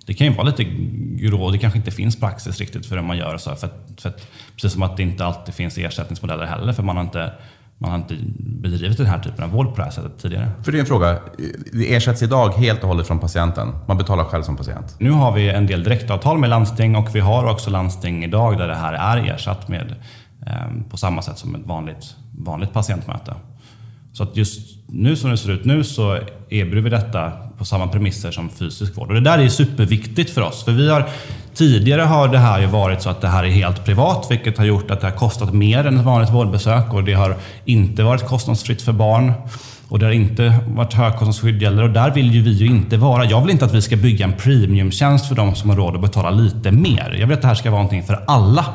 [0.09, 0.63] det kan ju vara lite
[1.25, 3.37] grå, det kanske inte finns praxis riktigt för hur man gör.
[3.37, 6.83] Så, för att, för att, precis som att det inte alltid finns ersättningsmodeller heller, för
[6.83, 7.31] man har inte
[7.81, 10.51] man har inte bedrivit den här typen av vård på det här sättet tidigare.
[10.63, 11.19] För det är en fråga,
[11.73, 13.67] det ersätts idag helt och hållet från patienten?
[13.87, 14.95] Man betalar själv som patient?
[14.99, 18.67] Nu har vi en del direktavtal med landsting och vi har också landsting idag där
[18.67, 19.95] det här är ersatt med
[20.47, 20.53] eh,
[20.89, 23.33] på samma sätt som ett vanligt, vanligt patientmöte.
[24.13, 27.87] Så att just nu som det ser ut nu så erbjuder vi detta på samma
[27.87, 29.07] premisser som fysisk vård.
[29.07, 30.63] Och det där är superviktigt för oss.
[30.63, 31.09] För vi har,
[31.53, 34.65] tidigare har det här ju varit så att det här är helt privat, vilket har
[34.65, 37.35] gjort att det har kostat mer än ett vanligt vårdbesök och det har
[37.65, 39.33] inte varit kostnadsfritt för barn.
[39.89, 43.25] Och det har inte varit högkostnadsskydd gäller och där vill ju vi ju inte vara.
[43.25, 46.01] Jag vill inte att vi ska bygga en premiumtjänst för de som har råd att
[46.01, 47.15] betala lite mer.
[47.19, 48.65] Jag vill att det här ska vara någonting för alla.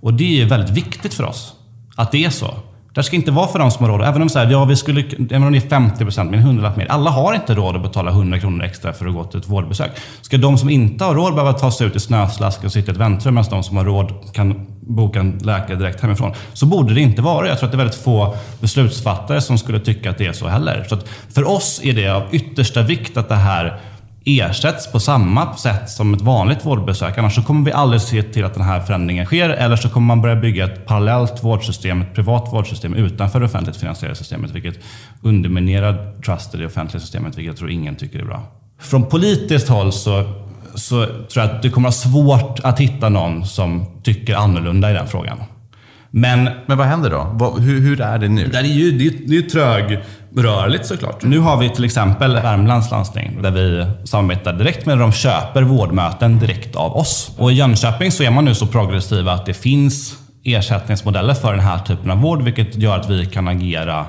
[0.00, 1.52] Och det är väldigt viktigt för oss
[1.96, 2.54] att det är så.
[2.96, 4.08] Det ska inte vara för de som har råd.
[4.08, 6.72] Även om, så här, ja, vi skulle, även om det är 50 procent, men 100
[6.76, 6.86] mer.
[6.86, 9.90] Alla har inte råd att betala 100 kronor extra för att gå till ett vårdbesök.
[10.22, 12.94] Ska de som inte har råd behöva ta sig ut i snöslask och sitta i
[12.94, 16.32] ett väntrum medan de som har råd kan boka en läkare direkt hemifrån.
[16.52, 17.48] Så borde det inte vara.
[17.48, 20.48] Jag tror att det är väldigt få beslutsfattare som skulle tycka att det är så
[20.48, 20.86] heller.
[20.88, 20.98] Så
[21.34, 23.78] för oss är det av yttersta vikt att det här
[24.26, 27.18] ersätts på samma sätt som ett vanligt vårdbesök.
[27.18, 29.50] Annars så kommer vi aldrig se till att den här förändringen sker.
[29.50, 33.76] Eller så kommer man börja bygga ett parallellt vårdsystem, ett privat vårdsystem utanför det offentligt
[33.76, 34.50] finansierade systemet.
[34.50, 34.78] Vilket
[35.22, 38.42] underminerar trust i det offentliga systemet, vilket jag tror ingen tycker är bra.
[38.80, 40.24] Från politiskt håll så,
[40.74, 44.90] så tror jag att det kommer att vara svårt att hitta någon som tycker annorlunda
[44.90, 45.38] i den frågan.
[46.10, 47.30] Men, Men vad händer då?
[47.32, 48.46] Vad, hur, hur, är det nu?
[48.46, 49.98] Det är ju, det är, det är trög
[50.36, 51.22] rörligt såklart.
[51.22, 54.98] Nu har vi till exempel Värmlands landsting där vi samarbetar direkt med.
[54.98, 57.32] De köper vårdmöten direkt av oss.
[57.38, 61.64] Och i Jönköping så är man nu så progressiva att det finns ersättningsmodeller för den
[61.64, 64.06] här typen av vård, vilket gör att vi kan agera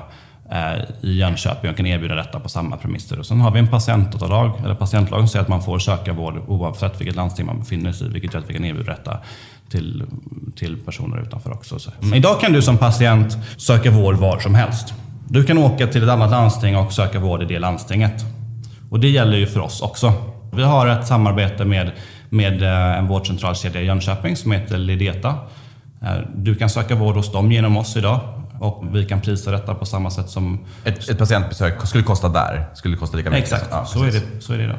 [0.50, 3.18] eh, i Jönköping och kan erbjuda detta på samma premisser.
[3.18, 6.42] Och sen har vi en patientdatalag, eller patientlag som säger att man får söka vård
[6.46, 9.18] oavsett vilket landsting man befinner sig i, vilket gör att vi kan erbjuda detta
[9.70, 10.04] till,
[10.56, 11.78] till personer utanför också.
[11.78, 11.90] Så.
[12.02, 12.14] Mm.
[12.14, 14.94] Idag kan du som patient söka vård var som helst.
[15.30, 18.24] Du kan åka till ett annat landsting och söka vård i det landstinget.
[18.90, 20.12] Och det gäller ju för oss också.
[20.52, 21.90] Vi har ett samarbete med,
[22.28, 25.34] med eh, en vårdcentralkedja i Jönköping som heter Lideta.
[26.02, 28.20] Eh, du kan söka vård hos dem genom oss idag
[28.60, 30.58] och vi kan prisa detta på samma sätt som...
[30.84, 32.66] Ett, ett patientbesök skulle kosta där?
[32.74, 33.52] Skulle kosta lika mycket?
[33.52, 34.78] Exakt, ja, så, är det, så är det idag.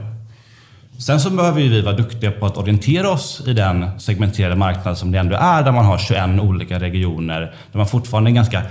[0.97, 5.11] Sen så behöver vi vara duktiga på att orientera oss i den segmenterade marknad som
[5.11, 7.39] det ändå är, där man har 21 olika regioner,
[7.71, 8.61] där man fortfarande är ganska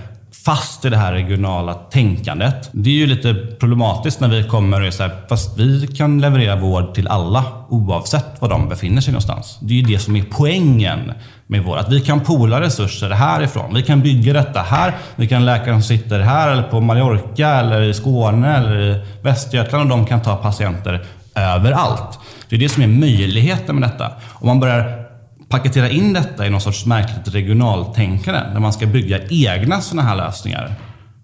[0.45, 2.71] fast i det här regionala tänkandet.
[2.73, 6.21] Det är ju lite problematiskt när vi kommer och är så här, fast vi kan
[6.21, 9.59] leverera vård till alla oavsett var de befinner sig någonstans.
[9.61, 11.13] Det är ju det som är poängen
[11.47, 13.75] med vård, att vi kan pola resurser härifrån.
[13.75, 14.97] Vi kan bygga detta här.
[15.17, 19.93] Vi kan läkare som sitter här eller på Mallorca eller i Skåne eller i Västergötland
[19.93, 22.19] och de kan ta patienter överallt.
[22.49, 24.13] Det är det som är möjligheten med detta.
[24.33, 25.08] Om man börjar
[25.49, 30.17] paketera in detta i någon sorts märkligt regionaltänkande där man ska bygga egna sådana här
[30.17, 30.75] lösningar.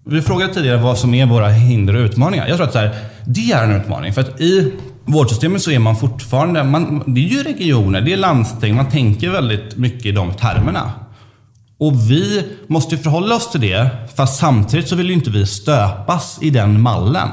[0.05, 2.47] Vi frågade tidigare vad som är våra hinder och utmaningar.
[2.47, 4.13] Jag tror att så här, det är en utmaning.
[4.13, 4.73] För att i
[5.05, 9.29] vårdsystemet så är man fortfarande, man, det är ju regioner, det är landsting, man tänker
[9.29, 10.91] väldigt mycket i de termerna.
[11.77, 16.39] Och vi måste förhålla oss till det, fast samtidigt så vill ju inte vi stöpas
[16.41, 17.29] i den mallen.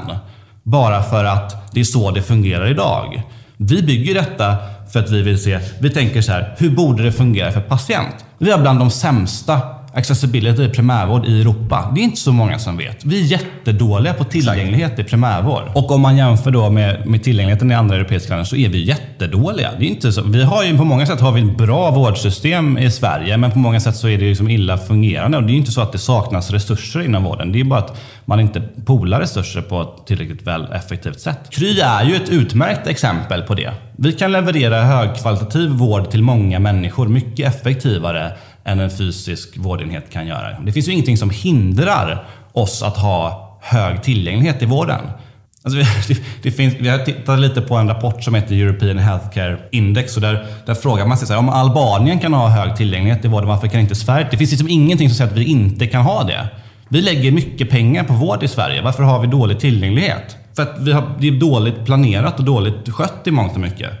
[0.63, 3.23] Bara för att det är så det fungerar idag.
[3.57, 4.57] Vi bygger detta
[4.93, 8.15] för att vi vill se, vi tänker så här, hur borde det fungera för patient?
[8.37, 9.61] Vi har bland de sämsta
[9.93, 11.91] accessibility i primärvård i Europa.
[11.95, 13.05] Det är inte så många som vet.
[13.05, 15.63] Vi är jättedåliga på tillgänglighet i primärvård.
[15.75, 18.83] Och om man jämför då med, med tillgängligheten i andra europeiska länder så är vi
[18.83, 19.69] jättedåliga.
[19.79, 22.77] Det är inte så, vi har ju på många sätt har vi ett bra vårdsystem
[22.77, 25.37] i Sverige, men på många sätt så är det liksom illa fungerande.
[25.37, 27.51] Och det är inte så att det saknas resurser inom vården.
[27.51, 31.39] Det är bara att man inte polar resurser på ett tillräckligt väl effektivt sätt.
[31.49, 33.73] Kry är ju ett utmärkt exempel på det.
[33.97, 38.31] Vi kan leverera högkvalitativ vård till många människor mycket effektivare
[38.63, 40.59] än en fysisk vårdenhet kan göra.
[40.65, 45.01] Det finns ju ingenting som hindrar oss att ha hög tillgänglighet i vården.
[45.63, 49.57] Alltså det, det finns, vi har tittat lite på en rapport som heter European Healthcare
[49.71, 53.25] Index och där, där frågar man sig så här, om Albanien kan ha hög tillgänglighet
[53.25, 54.27] i vården, varför kan inte Sverige?
[54.31, 56.47] Det finns liksom ingenting som säger att vi inte kan ha det.
[56.93, 58.81] Vi lägger mycket pengar på vård i Sverige.
[58.81, 60.37] Varför har vi dålig tillgänglighet?
[60.55, 63.91] För att vi har, det är dåligt planerat och dåligt skött i mångt och mycket.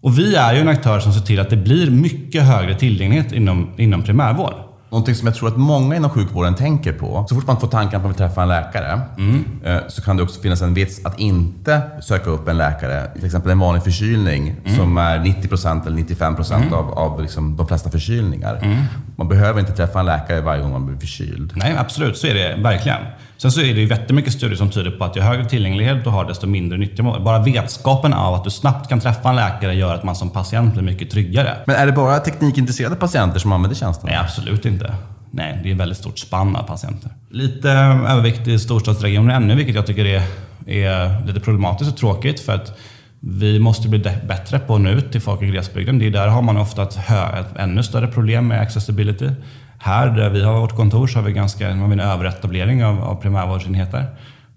[0.00, 3.32] Och vi är ju en aktör som ser till att det blir mycket högre tillgänglighet
[3.32, 4.54] inom, inom primärvård.
[4.90, 7.26] Någonting som jag tror att många inom sjukvården tänker på.
[7.28, 9.44] Så fort man får tanken på att träffa en läkare mm.
[9.88, 13.10] så kan det också finnas en vits att inte söka upp en läkare.
[13.14, 14.76] Till exempel en vanlig förkylning mm.
[14.76, 16.72] som är 90% eller 95% mm.
[16.72, 18.58] av, av liksom de flesta förkylningar.
[18.62, 18.76] Mm.
[19.16, 21.52] Man behöver inte träffa en läkare varje gång man blir förkyld.
[21.56, 22.16] Nej, absolut.
[22.16, 23.00] Så är det verkligen.
[23.38, 26.10] Sen så är det ju jättemycket studier som tyder på att ju högre tillgänglighet du
[26.10, 29.94] har, desto mindre nytta Bara vetskapen av att du snabbt kan träffa en läkare gör
[29.94, 31.56] att man som patient blir mycket tryggare.
[31.66, 34.08] Men är det bara teknikintresserade patienter som använder tjänsten?
[34.10, 34.94] Nej, absolut inte.
[35.30, 37.10] Nej, det är ett väldigt stort spann av patienter.
[37.30, 40.22] Lite övervikt i storstadsregioner ännu, vilket jag tycker är,
[40.66, 42.40] är lite problematiskt och tråkigt.
[42.40, 42.78] för att
[43.20, 45.98] vi måste bli bättre på att nå ut till folk i glesbygden.
[45.98, 49.30] Det är där har man ofta ett, hö, ett ännu större problem med accessibility.
[49.78, 53.04] Här där vi har vårt kontor så har vi, ganska, har vi en överetablering av,
[53.04, 54.06] av primärvårdsenheter.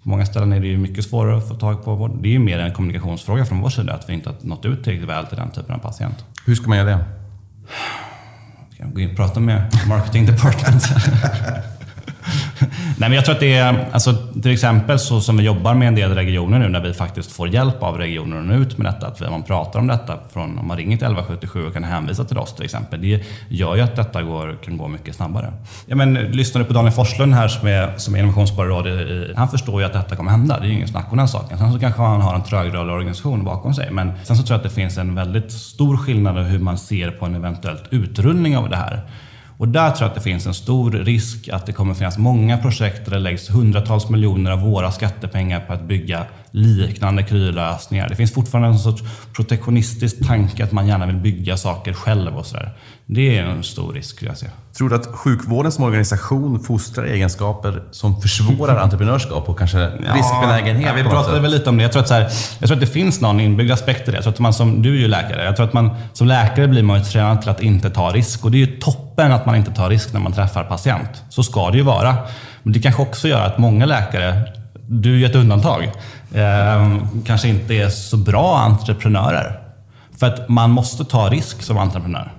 [0.04, 2.12] På många ställen är det ju mycket svårare att få tag på vård.
[2.22, 4.84] Det är ju mer en kommunikationsfråga från vår sida, att vi inte har nått ut
[4.84, 6.26] tillräckligt väl till den typen av patient.
[6.46, 7.06] Hur ska man göra det?
[8.74, 10.84] Ska jag gå in och prata med marketing department?
[13.00, 15.88] Nej, men jag tror att det är, alltså, till exempel så som vi jobbar med
[15.88, 18.94] en del regioner nu när vi faktiskt får hjälp av regioner att nå ut med
[18.94, 19.08] detta.
[19.08, 22.38] Att man pratar om detta, från, om man ringer till 1177 och kan hänvisa till
[22.38, 23.02] oss till exempel.
[23.02, 25.54] Det gör ju att detta går, kan gå mycket snabbare.
[25.86, 28.88] Ja, men, lyssnar du på Daniel Forslund här som är, som är innovationsborgarråd,
[29.36, 30.60] han förstår ju att detta kommer hända.
[30.60, 31.58] Det är ju ingen snack om den saken.
[31.58, 33.92] Sen så kanske han har en trögrörlig organisation bakom sig.
[33.92, 36.78] Men sen så tror jag att det finns en väldigt stor skillnad i hur man
[36.78, 39.02] ser på en eventuellt utrullning av det här.
[39.60, 42.58] Och där tror jag att det finns en stor risk att det kommer finnas många
[42.58, 48.10] projekt där det läggs hundratals miljoner av våra skattepengar på att bygga liknande krylösningar.
[48.10, 49.04] Det finns fortfarande en sorts
[49.36, 52.72] protektionistisk tanke att man gärna vill bygga saker själv och sådär.
[53.06, 54.52] Det är en stor risk skulle jag säga.
[54.78, 60.86] Tror du att sjukvården som organisation fostrar egenskaper som försvårar entreprenörskap och kanske ja, riskbenägenhet?
[60.88, 61.84] Ja, vi pratade väl lite om det.
[61.84, 62.22] Jag tror, att här,
[62.60, 64.18] jag tror att det finns någon inbyggd aspekt i det.
[64.18, 65.44] Jag tror att man som, du är ju läkare.
[65.44, 68.46] Jag tror att man som läkare blir man ju tränad till att inte ta risk.
[68.46, 71.24] Och det är ju toppen att man inte tar risk när man träffar patient.
[71.30, 72.18] Så ska det ju vara.
[72.64, 74.44] Men det kanske också gör att många läkare
[74.92, 75.92] du är ju ett undantag,
[76.34, 79.60] eh, kanske inte är så bra entreprenörer.
[80.20, 82.32] För att man måste ta risk som entreprenör.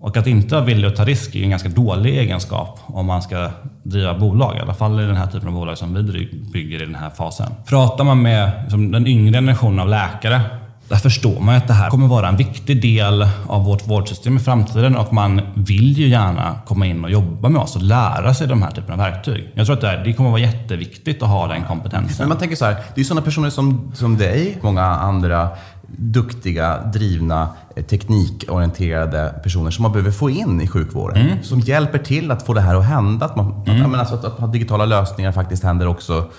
[0.00, 3.22] Och att inte vara villig att ta risk är en ganska dålig egenskap om man
[3.22, 3.50] ska
[3.82, 4.56] driva bolag.
[4.56, 7.10] I alla fall i den här typen av bolag som vi bygger i den här
[7.10, 7.52] fasen.
[7.66, 10.40] Pratar man med liksom, den yngre generationen av läkare
[10.88, 14.40] där förstår man att det här kommer vara en viktig del av vårt vårdsystem i
[14.40, 18.48] framtiden och man vill ju gärna komma in och jobba med oss och lära sig
[18.48, 19.48] de här typerna av verktyg.
[19.54, 22.16] Jag tror att det, här, det kommer vara jätteviktigt att ha den kompetensen.
[22.18, 25.48] Men man tänker så här, det är ju sådana personer som, som dig, många andra
[25.86, 31.26] duktiga, drivna, eh, teknikorienterade personer som man behöver få in i sjukvården.
[31.26, 31.42] Mm.
[31.42, 33.26] Som hjälper till att få det här att hända.
[33.26, 33.94] Att, man, mm.
[33.94, 36.30] att, alltså att, att digitala lösningar faktiskt händer också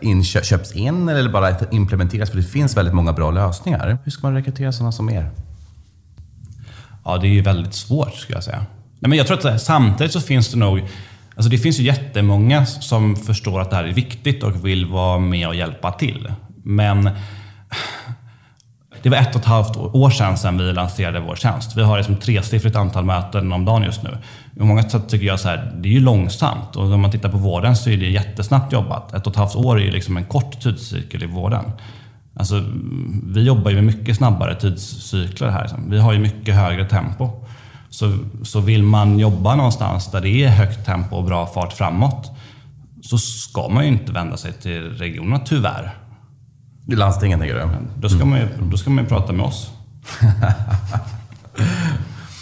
[0.00, 2.30] inköps köps in eller bara implementeras?
[2.30, 3.98] För det finns väldigt många bra lösningar.
[4.04, 5.30] Hur ska man rekrytera sådana som er?
[7.04, 8.66] Ja, det är ju väldigt svårt skulle jag säga.
[9.00, 10.82] Nej, men jag tror att samtidigt så finns det nog
[11.38, 15.18] Alltså det finns ju jättemånga som förstår att det här är viktigt och vill vara
[15.18, 16.32] med och hjälpa till.
[16.62, 17.10] Men
[19.02, 21.76] det var ett och ett halvt år sedan, sedan vi lanserade vår tjänst.
[21.76, 24.18] Vi har liksom tresiffrigt antal möten om dagen just nu.
[24.58, 27.28] På många sätt tycker jag så här, det är ju långsamt och om man tittar
[27.28, 29.14] på vården så är det jättesnabbt jobbat.
[29.14, 31.64] Ett och ett halvt år är ju liksom en kort tidscykel i vården.
[32.36, 32.64] Alltså,
[33.24, 35.70] vi jobbar ju med mycket snabbare tidscykler här.
[35.88, 37.30] Vi har ju mycket högre tempo.
[37.90, 42.32] Så, så vill man jobba någonstans där det är högt tempo och bra fart framåt
[43.02, 45.94] så ska man ju inte vända sig till regionerna, tyvärr.
[46.86, 47.68] I landstingen tänker du?
[48.00, 49.70] Då ska, man ju, då ska man ju prata med oss.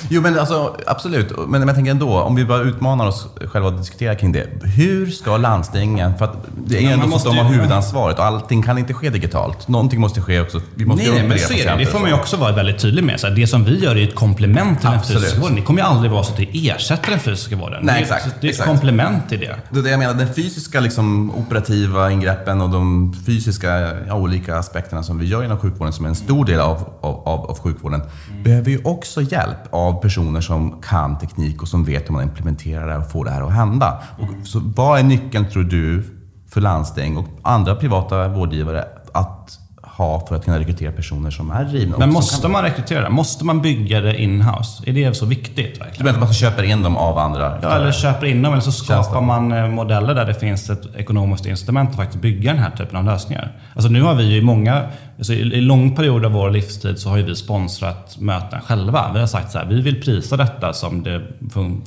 [0.09, 1.33] Jo, men alltså, absolut.
[1.49, 4.47] Men jag tänker ändå, om vi bara utmanar oss själva att diskutera kring det.
[4.62, 8.25] Hur ska landstingen, för att det är ju ändå så att de har huvudansvaret och
[8.25, 9.69] allting kan inte ske digitalt.
[9.69, 10.61] Någonting måste ske också.
[10.75, 11.85] Vi måste Nej, men så är det.
[11.85, 13.21] Det får man ju också vara väldigt tydlig med.
[13.21, 15.57] Så det som vi gör är ett komplement till den fysiska vården.
[15.57, 17.81] Det kommer ju aldrig vara så att det ersätter den fysiska vården.
[17.83, 18.29] Nej, exakt.
[18.40, 19.57] Det är ett komplement till det.
[19.71, 20.14] Det är det jag menar.
[20.14, 25.59] Den fysiska liksom, operativa ingreppen och de fysiska ja, olika aspekterna som vi gör inom
[25.59, 28.42] sjukvården, som är en stor del av, av, av sjukvården, mm.
[28.42, 32.87] behöver ju också hjälp av personer som kan teknik och som vet hur man implementerar
[32.87, 34.03] det och får det här att hända.
[34.19, 36.05] Och, så vad är nyckeln, tror du,
[36.49, 39.59] för landsting och andra privata vårdgivare att
[39.97, 41.99] ha för att kunna rekrytera personer som är drivna.
[41.99, 43.11] Men måste man rekrytera?
[43.11, 44.83] Måste man bygga det in-house?
[44.87, 45.81] Är det så viktigt?
[45.81, 45.93] Verkligen?
[45.99, 47.59] Du menar att man köper in dem av andra?
[47.63, 50.97] Ja, eller köper in dem eller så skapar man eh, modeller där det finns ett
[50.97, 53.53] ekonomiskt instrument att faktiskt bygga den här typen av lösningar.
[53.75, 54.83] Alltså nu har vi ju i många,
[55.19, 59.11] alltså i lång period av vår livstid så har vi sponsrat möten själva.
[59.15, 61.23] Vi har sagt så här, vi vill prisa detta som det,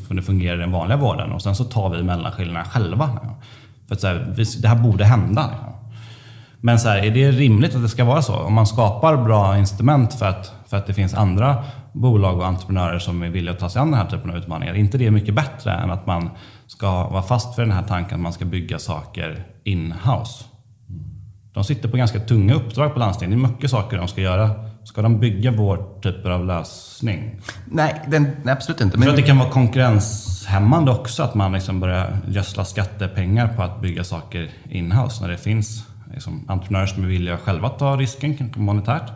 [0.09, 3.09] det fungerar i den vanliga vården och sen så tar vi mellanskillnaderna själva.
[3.87, 5.49] För att så här, det här borde hända.
[6.61, 8.35] Men så här, är det rimligt att det ska vara så?
[8.35, 12.99] Om man skapar bra instrument för att, för att det finns andra bolag och entreprenörer
[12.99, 14.73] som är villiga att ta sig an den här typen av utmaningar.
[14.73, 16.29] Är inte det mycket bättre än att man
[16.67, 20.45] ska vara fast för den här tanken att man ska bygga saker in-house?
[21.53, 23.39] De sitter på ganska tunga uppdrag på landstingen.
[23.39, 24.49] Det är mycket saker de ska göra.
[24.83, 27.39] Ska de bygga vår typ av lösning?
[27.65, 28.97] Nej, den, nej absolut inte.
[28.97, 33.63] Jag tror att det kan vara konkurrenshämmande också att man liksom börjar gödsla skattepengar på
[33.63, 35.88] att bygga saker in-house när det finns
[36.19, 39.11] liksom, entreprenörer som är villiga själva ta risken, kanske monetärt,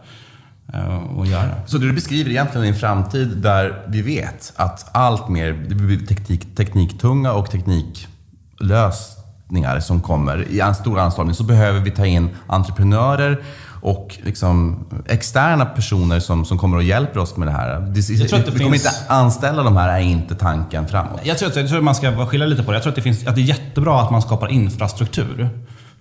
[0.74, 1.50] eh, och göra.
[1.66, 5.68] Så det du beskriver egentligen en framtid där vi vet att allt mer
[6.08, 12.30] teknik, tekniktunga och tekniklösningar som kommer i en stor anstormning så behöver vi ta in
[12.48, 13.44] entreprenörer
[13.82, 17.80] och liksom externa personer som, som kommer och hjälper oss med det här.
[17.80, 21.20] Det, jag tror att det vi kommer inte anställa de här, är inte tanken framåt.
[21.24, 22.76] Jag tror, att, jag tror att man ska skilja lite på det.
[22.76, 25.50] Jag tror att det, finns, att det är jättebra att man skapar infrastruktur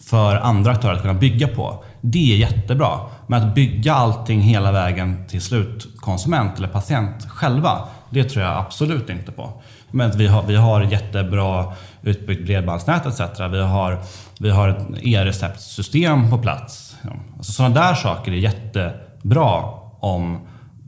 [0.05, 1.85] för andra aktörer att kunna bygga på.
[2.01, 3.01] Det är jättebra.
[3.27, 7.79] Men att bygga allting hela vägen till slutkonsument eller patient själva,
[8.11, 9.63] det tror jag absolut inte på.
[9.91, 13.21] Men vi har, vi har jättebra utbyggt bredbandsnät etc.
[13.51, 13.99] Vi har,
[14.39, 16.97] vi har ett e-receptsystem på plats.
[17.37, 19.65] Alltså sådana där saker är jättebra
[20.01, 20.39] om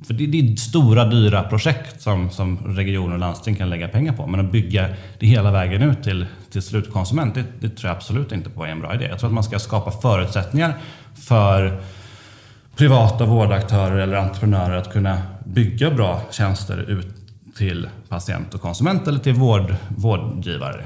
[0.06, 4.12] för det, det, är stora dyra projekt som, som regioner och landsting kan lägga pengar
[4.12, 4.26] på.
[4.26, 4.88] Men att bygga
[5.18, 8.68] det hela vägen ut till, till slutkonsument, det, det tror jag absolut inte på är
[8.68, 9.04] en bra idé.
[9.04, 10.74] Jag tror att man ska skapa förutsättningar
[11.14, 11.80] för
[12.76, 17.06] privata vårdaktörer eller entreprenörer att kunna bygga bra tjänster ut
[17.56, 20.84] till patient och konsument eller till vård, vårdgivare.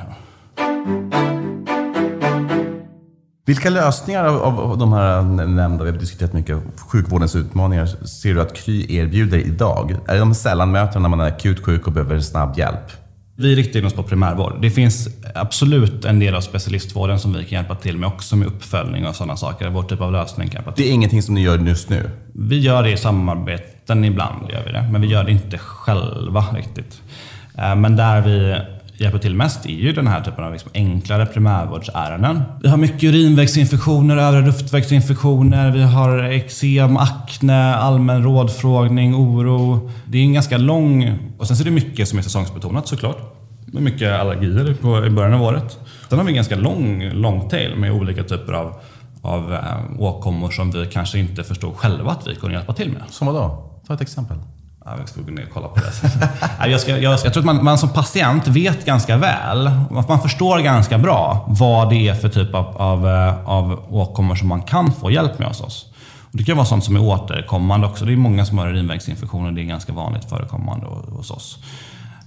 [3.49, 8.41] Vilka lösningar av, av de här nämnda, vi har diskuterat mycket, sjukvårdens utmaningar, ser du
[8.41, 9.97] att Kry erbjuder idag?
[10.07, 12.93] Är det de sällanmötena när man är akut sjuk och behöver snabb hjälp?
[13.37, 14.53] Vi riktar in oss på primärvård.
[14.63, 18.49] Det finns absolut en del av specialistvården som vi kan hjälpa till med också med
[18.49, 19.69] uppföljning och sådana saker.
[19.69, 20.85] Vår typ av lösning kan hjälpa till.
[20.85, 22.11] Det är ingenting som ni gör just nu?
[22.33, 24.89] Vi gör det i samarbeten ibland, gör vi det.
[24.93, 27.01] men vi gör det inte själva riktigt.
[27.59, 28.57] Eh, men där vi
[29.01, 32.43] hjälper till mest är ju den här typen av liksom enklare primärvårdsärenden.
[32.63, 39.91] Vi har mycket urinvägsinfektioner, övre luftvägsinfektioner, vi har eksem, akne, allmän rådfrågning, oro.
[40.07, 41.19] Det är en ganska lång...
[41.39, 43.35] Och sen så är det mycket som är säsongsbetonat såklart.
[43.67, 45.79] Med mycket allergier på, i början av året.
[46.09, 48.75] Sen har vi en ganska lång long tail med olika typer av,
[49.23, 53.03] av eh, åkommor som vi kanske inte förstod själva att vi kunde hjälpa till med.
[53.11, 53.73] Som vadå?
[53.87, 54.37] Ta ett exempel.
[54.99, 56.69] Jag ska gå ner och kolla på det.
[56.71, 59.71] jag, ska, jag, jag tror att man, man, som patient vet ganska väl,
[60.09, 64.49] man förstår ganska bra vad det är för typ av, av, eh, av åkommor som
[64.49, 65.87] man kan få hjälp med hos oss.
[66.31, 68.05] Och det kan vara sånt som är återkommande också.
[68.05, 71.59] Det är många som har urinvägsinfektioner, det är ganska vanligt förekommande hos oss.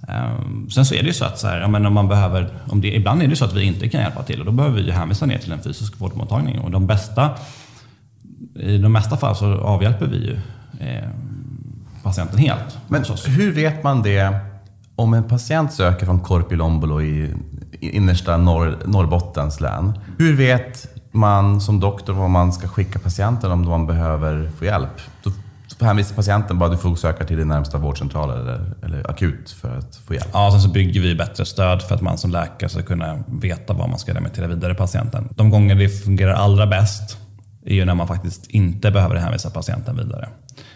[0.08, 2.82] Um, sen så är det ju så att så här, menar, om man behöver, om
[2.82, 4.92] det, ibland är det så att vi inte kan hjälpa till och då behöver vi
[4.92, 6.60] hänvisa ner till en fysisk vårdmottagning.
[6.60, 7.30] Och de bästa,
[8.56, 10.40] I de mesta fall så avhjälper vi ju
[10.80, 11.10] eh,
[12.04, 12.78] patienten helt.
[12.88, 14.40] Men hur vet man det
[14.96, 17.34] om en patient söker från Korpilombolo i
[17.80, 20.00] innersta norr, Norrbottens län?
[20.18, 25.02] Hur vet man som doktor vad man ska skicka patienten om man behöver få hjälp?
[25.24, 25.32] Då
[25.86, 29.96] hänvisar patienten bara du får söka till din närmsta vårdcentral eller, eller akut för att
[29.96, 30.30] få hjälp.
[30.34, 33.74] Ja, sen så bygger vi bättre stöd för att man som läkare ska kunna veta
[33.74, 35.30] vad man ska remittera vidare patienten.
[35.36, 37.18] De gånger det fungerar allra bäst
[37.66, 40.30] är ju när man faktiskt inte behöver hänvisa patienten vidare.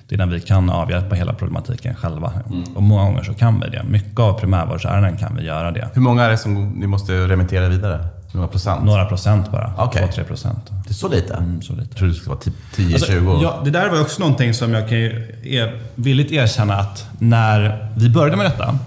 [0.07, 2.33] Det är när vi kan avhjälpa hela problematiken själva.
[2.49, 2.63] Mm.
[2.75, 3.83] Och många gånger så kan vi det.
[3.83, 5.89] Mycket av primärvårdsärenden kan vi göra det.
[5.93, 8.05] Hur många är det som ni måste remittera vidare?
[8.31, 8.85] Några procent?
[8.85, 9.85] Några procent bara.
[9.85, 10.07] Okay.
[10.07, 10.71] 2-3 procent.
[10.83, 11.33] Det är så lite?
[11.33, 11.87] Mm, så lite.
[11.89, 12.39] Jag trodde det skulle vara
[12.75, 12.93] 10-20.
[12.93, 17.89] Alltså, ja, det där var också någonting som jag kan er, villigt erkänna att när
[17.95, 18.79] vi började med detta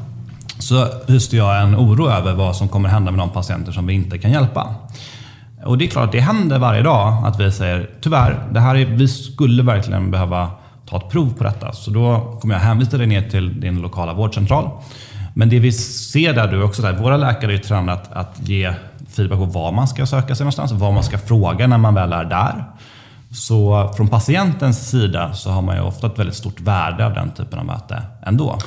[0.59, 3.94] så hyste jag en oro över vad som kommer hända med de patienter som vi
[3.94, 4.74] inte kan hjälpa.
[5.64, 8.74] Och det är klart att det händer varje dag att vi säger tyvärr, det här
[8.74, 10.50] är, vi skulle verkligen behöva
[10.86, 11.72] ta ett prov på detta.
[11.72, 14.70] Så då kommer jag hänvisa dig ner till din lokala vårdcentral.
[15.34, 18.74] Men det vi ser där är också, där, våra läkare är tränade att, att ge
[19.09, 22.12] feedback på var man ska söka sig någonstans, vad man ska fråga när man väl
[22.12, 22.64] är där.
[23.32, 27.30] Så från patientens sida så har man ju ofta ett väldigt stort värde av den
[27.30, 28.59] typen av möte ändå.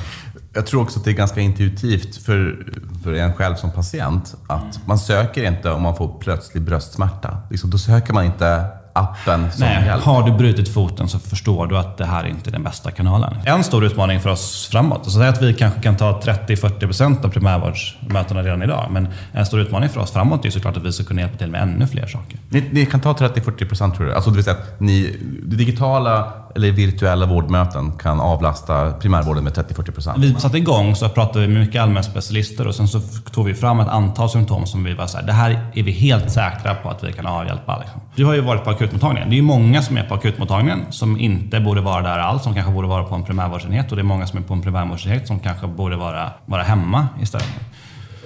[0.54, 2.66] Jag tror också att det är ganska intuitivt för,
[3.04, 7.38] för en själv som patient att man söker inte om man får plötslig bröstsmärta.
[7.50, 10.04] Liksom, då söker man inte appen som Nej, hjälp.
[10.04, 12.92] Har du brutit foten så förstår du att det här är inte är den bästa
[12.92, 13.38] kanalen.
[13.46, 18.44] En stor utmaning för oss framåt, så att vi kanske kan ta 30-40% av primärvårdsmötena
[18.44, 18.88] redan idag.
[18.92, 21.52] Men en stor utmaning för oss framåt är såklart att vi ska kunna hjälpa till
[21.52, 22.40] med ännu fler saker.
[22.50, 24.14] Ni, ni kan ta 30-40% tror du?
[24.14, 29.54] Alltså det vill säga att ni, det digitala eller virtuella vårdmöten kan avlasta primärvården med
[29.54, 30.14] 30-40%?
[30.18, 33.00] Vi satte igång så pratade vi med mycket allmänspecialister och sen så
[33.32, 35.92] tog vi fram ett antal symptom som vi var så här, det här är vi
[35.92, 37.78] helt säkra på att vi kan avhjälpa.
[37.80, 38.02] Liksom.
[38.16, 39.30] Du har ju varit på akutmottagningen.
[39.30, 42.72] Det är många som är på akutmottagningen som inte borde vara där alls, som kanske
[42.72, 45.40] borde vara på en primärvårdsenhet och det är många som är på en primärvårdsenhet som
[45.40, 47.48] kanske borde vara, vara hemma istället.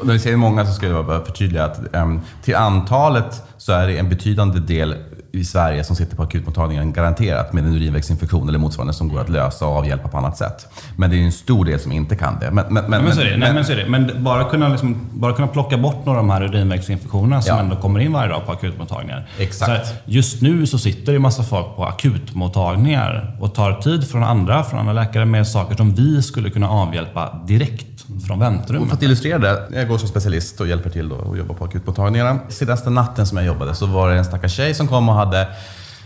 [0.04, 3.88] när vi säger många så ska jag bara förtydliga att um, till antalet så är
[3.88, 4.96] det en betydande del
[5.36, 9.30] i Sverige som sitter på akutmottagningen garanterat med en urinvägsinfektion eller motsvarande som går att
[9.30, 10.68] lösa och avhjälpa på annat sätt.
[10.96, 12.52] Men det är en stor del som inte kan det.
[12.52, 13.38] Men, men, men, men, så är det.
[13.38, 13.90] Nej, men, så är det.
[13.90, 17.64] men bara, kunna liksom, bara kunna plocka bort några av de här urinvägsinfektionerna som ja.
[17.64, 19.28] ändå kommer in varje dag på akutmottagningar.
[19.40, 19.88] Exakt.
[19.88, 24.24] Så just nu så sitter det en massa folk på akutmottagningar och tar tid från
[24.24, 27.95] andra, från andra läkare med saker som vi skulle kunna avhjälpa direkt
[28.28, 28.82] från väntrummet.
[28.82, 31.56] Och för att illustrera det, jag går som specialist och hjälper till då och jobbar
[31.56, 32.40] på akutmottagningarna.
[32.50, 35.48] Senaste natten som jag jobbade så var det en stackars tjej som kom och hade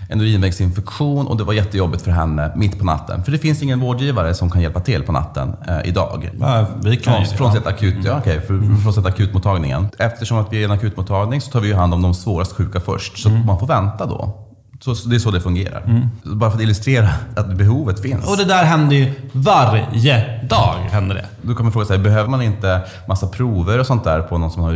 [0.09, 3.23] en urinvägsinfektion och det var jättejobbigt för henne mitt på natten.
[3.23, 6.29] För det finns ingen vårdgivare som kan hjälpa till på natten eh, idag.
[6.39, 9.05] Ja, vi kan från, frånsett akut, ja, okay, för, mm.
[9.05, 9.89] akutmottagningen.
[9.97, 13.17] Eftersom att vi är en akutmottagning så tar vi hand om de svårast sjuka först.
[13.17, 13.45] Så mm.
[13.45, 14.48] man får vänta då.
[14.79, 15.81] Så, det är så det fungerar.
[15.81, 16.07] Mm.
[16.23, 18.27] Bara för att illustrera att behovet finns.
[18.27, 20.75] Och det där händer ju varje dag.
[20.91, 21.25] Händer det.
[21.41, 24.63] Då kommer frågan, sig, behöver man inte massa prover och sånt där på någon som
[24.63, 24.71] har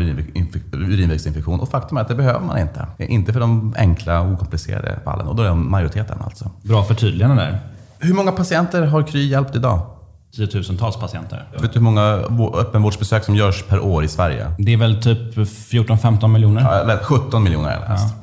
[0.73, 1.59] urinvägsinfektion?
[1.59, 2.87] Och faktum är att det behöver man inte.
[2.97, 5.27] Inte för de enkla okomplicerade fallen.
[5.27, 6.51] Och då är det majoriteten alltså.
[6.61, 7.59] Bra förtydligande där.
[7.99, 9.81] Hur många patienter har Kry hjälpt idag?
[10.35, 11.47] Tiotusentals patienter.
[11.51, 12.01] Vet du hur många
[12.53, 14.47] öppenvårdsbesök som görs per år i Sverige?
[14.57, 16.61] Det är väl typ 14-15 miljoner?
[16.87, 18.15] Ja, 17 miljoner har jag läst.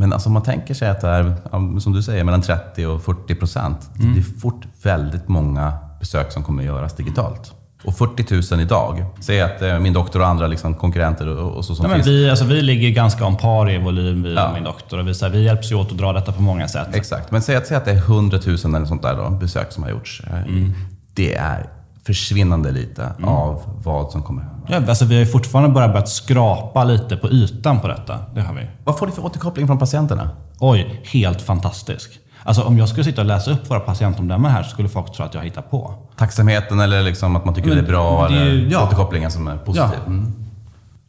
[0.00, 3.02] Men alltså, om man tänker sig att det är, som du säger, mellan 30 och
[3.02, 3.90] 40 procent.
[3.98, 4.14] Mm.
[4.14, 7.52] Det är fort väldigt många besök som kommer att göras digitalt.
[7.84, 9.04] Och 40 000 idag.
[9.20, 12.06] Säg att eh, min doktor och andra liksom konkurrenter och, och så som Nej, finns.
[12.06, 14.48] Vi, alltså, vi ligger ganska om par i volym, vi ja.
[14.48, 14.98] och min doktor.
[14.98, 16.88] Och vi, så här, vi hjälps ju åt att dra detta på många sätt.
[16.92, 17.30] Exakt.
[17.30, 19.82] Men säg att, säg att det är 100 000 eller sånt där då, besök som
[19.82, 20.22] har gjorts.
[20.46, 20.72] Mm.
[21.14, 21.66] Det är
[22.06, 23.28] försvinnande lite mm.
[23.28, 27.30] av vad som kommer Ja, alltså vi har ju fortfarande bara börjat skrapa lite på
[27.30, 28.18] ytan på detta.
[28.34, 28.66] Det har vi.
[28.84, 30.30] Vad får du för återkoppling från patienterna?
[30.58, 32.10] Oj, helt fantastisk.
[32.42, 35.24] Alltså om jag skulle sitta och läsa upp våra patientomdömen här så skulle folk tro
[35.24, 35.94] att jag hittar på.
[36.16, 38.28] Tacksamheten eller liksom att man tycker Men, det är bra?
[38.28, 38.84] Det, eller ja.
[38.84, 39.98] återkopplingen som är positiv?
[40.04, 40.06] Ja.
[40.06, 40.32] Mm.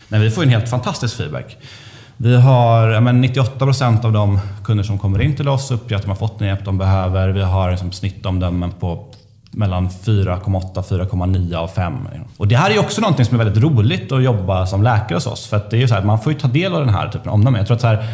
[0.07, 1.57] Nej, vi får en helt fantastisk feedback.
[2.17, 6.07] Vi har men 98% av de kunder som kommer in till oss uppger att de
[6.07, 7.29] har fått den hjälp de behöver.
[7.29, 9.10] Vi har liksom snittomdömen på
[9.53, 11.93] mellan 4,8 4,9 av 5.
[12.37, 15.27] Och det här är också någonting som är väldigt roligt att jobba som läkare hos
[15.27, 15.47] oss.
[15.47, 17.09] För att det är ju så här, man får ju ta del av den här
[17.09, 17.59] typen av omdömen.
[17.59, 18.07] Jag tror att så här,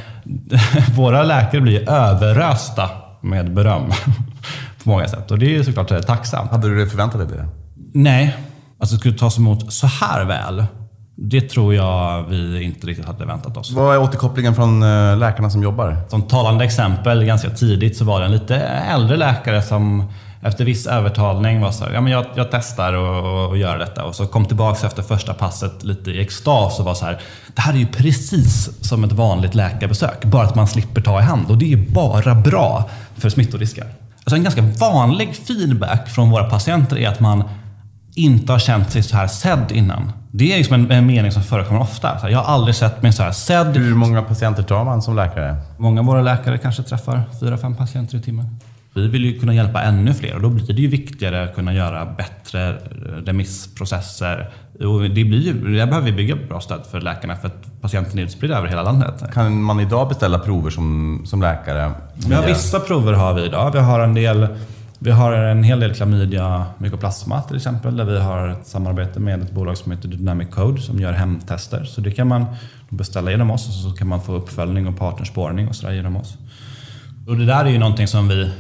[0.96, 2.90] våra läkare blir överrösta
[3.22, 3.92] med beröm
[4.84, 5.32] på många sätt.
[5.32, 6.52] Och det är ju såklart tacksamt.
[6.52, 7.48] Hade du förväntat dig det?
[7.94, 8.38] Nej,
[8.80, 10.66] alltså det skulle tas emot så här väl.
[11.20, 13.72] Det tror jag vi inte riktigt hade väntat oss.
[13.72, 15.98] Vad är återkopplingen från eh, läkarna som jobbar?
[16.10, 20.12] Som talande exempel, ganska tidigt så var det en lite äldre läkare som
[20.42, 23.78] efter viss övertalning var så här, ja men jag, jag testar och, och, och gör
[23.78, 24.04] detta.
[24.04, 27.22] Och så kom tillbaka efter första passet lite i extas och var så här,
[27.56, 31.24] det här är ju precis som ett vanligt läkarbesök, bara att man slipper ta i
[31.24, 31.52] hand.
[31.52, 33.88] Och det är ju bara bra för smittorisker.
[34.28, 37.44] Alltså en ganska vanlig feedback från våra patienter är att man
[38.16, 40.12] inte har känt sig så här sedd innan.
[40.32, 42.30] Det är liksom en, en mening som förekommer ofta.
[42.30, 43.78] jag har aldrig sett mig så här sedd.
[43.78, 45.56] Hur många patienter tar man som läkare?
[45.78, 48.60] Många av våra läkare kanske träffar fyra, fem patienter i timmen.
[48.98, 51.74] Vi vill ju kunna hjälpa ännu fler och då blir det ju viktigare att kunna
[51.74, 52.78] göra bättre
[53.26, 54.50] remissprocesser.
[54.80, 58.20] Och det blir ju, där behöver vi bygga bra stöd för läkarna för att patienten
[58.20, 59.24] är utspridd över hela landet.
[59.34, 61.92] Kan man idag beställa prover som, som läkare?
[62.30, 63.72] Ja, vissa prover har vi idag.
[63.72, 64.48] Vi har en del
[65.00, 69.42] vi har en hel del klamydia mykoplasma till exempel där vi har ett samarbete med
[69.42, 71.84] ett bolag som heter Dynamic Code som gör hemtester.
[71.84, 72.46] Så det kan man
[72.90, 76.38] beställa genom oss och så kan man få uppföljning och partnerspårning och sådär genom oss.
[77.28, 78.52] Och det där är ju någonting som vi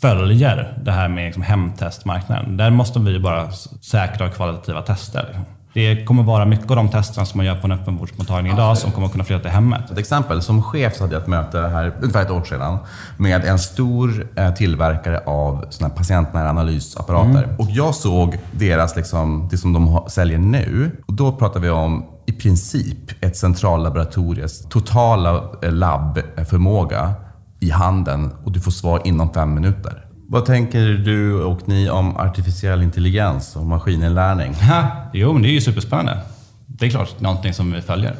[0.00, 2.56] följer det här med liksom hemtestmarknaden.
[2.56, 5.24] Där måste vi bara säkra kvalitativa tester.
[5.26, 5.44] Liksom.
[5.76, 8.92] Det kommer vara mycket av de testerna som man gör på en öppenvårdsmottagning idag som
[8.92, 9.90] kommer kunna flytta till hemmet.
[9.90, 12.78] Ett exempel, som chef så hade jag ett möte här ungefär ett år sedan
[13.16, 17.44] med en stor eh, tillverkare av såna patientnära analysapparater.
[17.44, 17.56] Mm.
[17.58, 20.90] Och jag såg deras, liksom, det som de säljer nu.
[21.06, 27.14] Och då pratar vi om i princip ett centrallaboratoriets totala eh, labbförmåga
[27.60, 30.06] i handen och du får svar inom fem minuter.
[30.28, 34.54] Vad tänker du och ni om artificiell intelligens och maskininlärning?
[34.60, 36.18] Ha, jo, men det är ju superspännande.
[36.66, 38.16] Det är klart någonting som vi följer.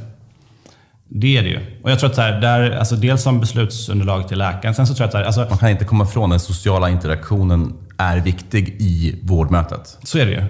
[1.08, 1.80] Det är det ju.
[1.82, 4.74] Och jag tror att så här, där, alltså dels som beslutsunderlag till läkaren.
[4.74, 6.90] Sen så tror jag att så här, alltså, Man kan inte komma ifrån den sociala
[6.90, 9.98] interaktionen är viktig i vårdmötet.
[10.02, 10.42] Så är det ju.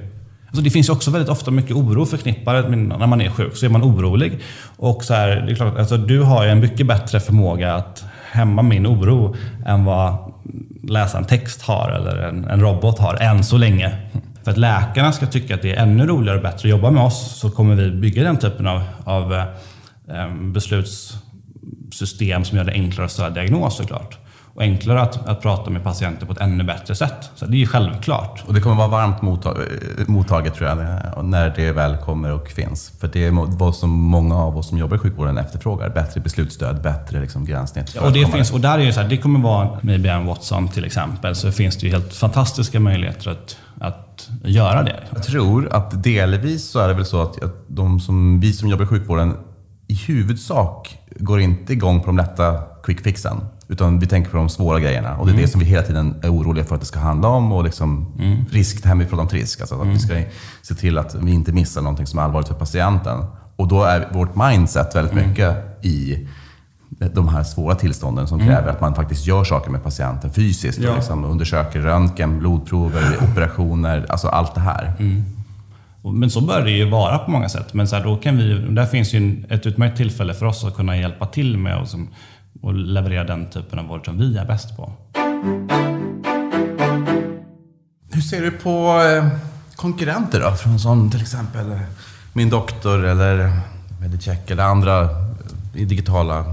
[0.47, 3.57] Alltså det finns ju också väldigt ofta mycket oro förknippat när man är sjuk.
[3.57, 4.41] Så är man orolig.
[4.77, 8.05] Och så här, det är klart, alltså, du har ju en mycket bättre förmåga att
[8.37, 10.33] hämma min oro än vad
[10.89, 13.93] läsa en text har eller en, en robot har, än så länge.
[14.45, 17.03] För att läkarna ska tycka att det är ännu roligare och bättre att jobba med
[17.05, 23.05] oss så kommer vi bygga den typen av, av eh, beslutssystem som gör det enklare
[23.05, 24.19] att ställa diagnos såklart
[24.57, 27.31] och enklare att, att prata med patienter på ett ännu bättre sätt.
[27.35, 28.45] Så det är ju självklart.
[28.47, 29.57] Och det kommer vara varmt mottag
[30.07, 30.79] mottaget tror jag,
[31.25, 32.93] när det väl kommer och finns.
[33.01, 35.89] För det är vad som många av oss som jobbar i sjukvården efterfrågar.
[35.89, 37.93] Bättre beslutsstöd, bättre liksom gränssnitt.
[37.95, 40.27] Ja, och det, finns, och där är ju så här, det kommer vara med IBM
[40.27, 45.03] Watson till exempel, så finns det ju helt fantastiska möjligheter att, att göra det.
[45.15, 48.69] Jag tror att delvis så är det väl så att, att de som, vi som
[48.69, 49.37] jobbar i sjukvården
[49.89, 53.41] i huvudsak går inte igång på de lätta quick fixen.
[53.69, 55.17] Utan vi tänker på de svåra grejerna.
[55.17, 55.45] Och det är mm.
[55.45, 57.53] det som vi hela tiden är oroliga för att det ska handla om.
[57.53, 58.45] Och liksom mm.
[58.51, 59.61] risk, det här med att om trisk.
[59.61, 59.95] Alltså att mm.
[59.95, 60.15] vi ska
[60.63, 63.25] se till att vi inte missar någonting som är allvarligt för patienten.
[63.57, 65.29] Och då är vårt mindset väldigt mm.
[65.29, 66.29] mycket i
[67.15, 68.53] de här svåra tillstånden som mm.
[68.53, 70.79] kräver att man faktiskt gör saker med patienten fysiskt.
[70.79, 70.91] Ja.
[70.91, 74.93] Och liksom undersöker röntgen, blodprover, operationer, alltså allt det här.
[74.99, 75.25] Mm.
[76.13, 77.75] Men så bör det ju vara på många sätt.
[77.75, 80.77] Men så här, då kan vi, där finns ju ett utmärkt tillfälle för oss att
[80.77, 82.09] kunna hjälpa till med och, som,
[82.67, 84.93] och leverera den typen av vård som vi är bäst på.
[88.13, 89.29] Hur ser du på eh,
[89.77, 90.51] konkurrenter då?
[90.51, 91.79] Från som till exempel eh,
[92.33, 93.53] Min Doktor eller
[94.01, 96.45] Medicheck eller andra eh, digitala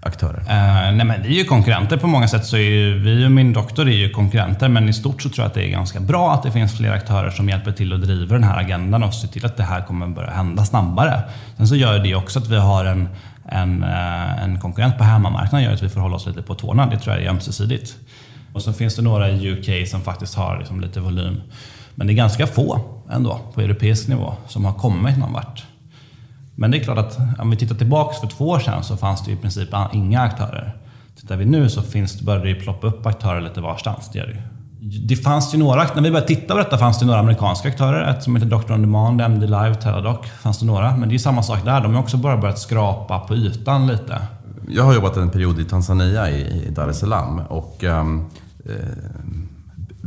[0.00, 0.40] aktörer?
[0.40, 2.46] Uh, nej men vi är ju konkurrenter på många sätt.
[2.46, 5.44] Så är ju, vi och min doktor är ju konkurrenter, men i stort så tror
[5.44, 8.02] jag att det är ganska bra att det finns fler aktörer som hjälper till att
[8.02, 11.22] driva den här agendan och se till att det här kommer börja hända snabbare.
[11.56, 13.08] Sen så gör det också att vi har en,
[13.48, 16.86] en, eh, en konkurrent på hemmamarknaden gör att vi får hålla oss lite på tårna.
[16.86, 17.96] Det tror jag är ömsesidigt.
[18.52, 21.40] Och så finns det några i UK som faktiskt har liksom lite volym.
[21.94, 22.80] Men det är ganska få
[23.10, 25.64] ändå på europeisk nivå som har kommit någon vart.
[26.54, 29.24] Men det är klart att om vi tittar tillbaka för två år sedan så fanns
[29.24, 30.76] det i princip inga aktörer.
[31.20, 34.10] Tittar vi nu så finns det, börjar det ploppa upp aktörer lite varstans.
[34.12, 34.32] Det, gör det.
[34.32, 34.57] ju
[34.90, 38.10] det fanns ju några, när vi började titta på detta fanns det några amerikanska aktörer.
[38.10, 38.72] Ett som heter Dr.
[38.72, 40.26] On Demand, MD Live, Teladoc.
[40.42, 40.96] fanns det några.
[40.96, 41.80] Men det är samma sak där.
[41.80, 44.18] De har också bara börjat skrapa på ytan lite.
[44.68, 48.30] Jag har jobbat en period i Tanzania i Dar es Salaam och um,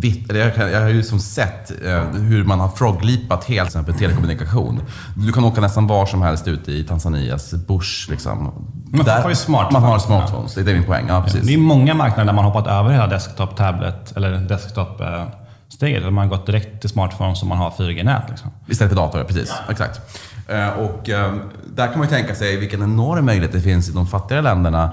[0.02, 3.80] vitt, jag, kan, jag har ju liksom sett eh, hur man har froglipat helt, till
[3.80, 4.82] exempel telekommunikation.
[5.16, 8.10] Du kan åka nästan var som helst ute i Tanzanias bush.
[8.10, 8.52] Liksom.
[8.86, 9.74] Men folk har ju smartphones.
[9.82, 11.06] Man har smartphones, det är min poäng.
[11.08, 11.41] Ja, precis.
[11.47, 16.04] Det är många marknader där man hoppat över hela desktop, tablet eller desktop-steget.
[16.04, 18.24] Man har gått direkt till smartphone som man har 4G-nät.
[18.30, 18.52] Liksom.
[18.68, 19.54] Istället för dator, precis.
[19.70, 20.02] Exakt.
[20.47, 21.34] Eh, Och eh,
[21.76, 24.91] där kan man ju tänka sig vilken enorm möjlighet det finns i de fattigare länderna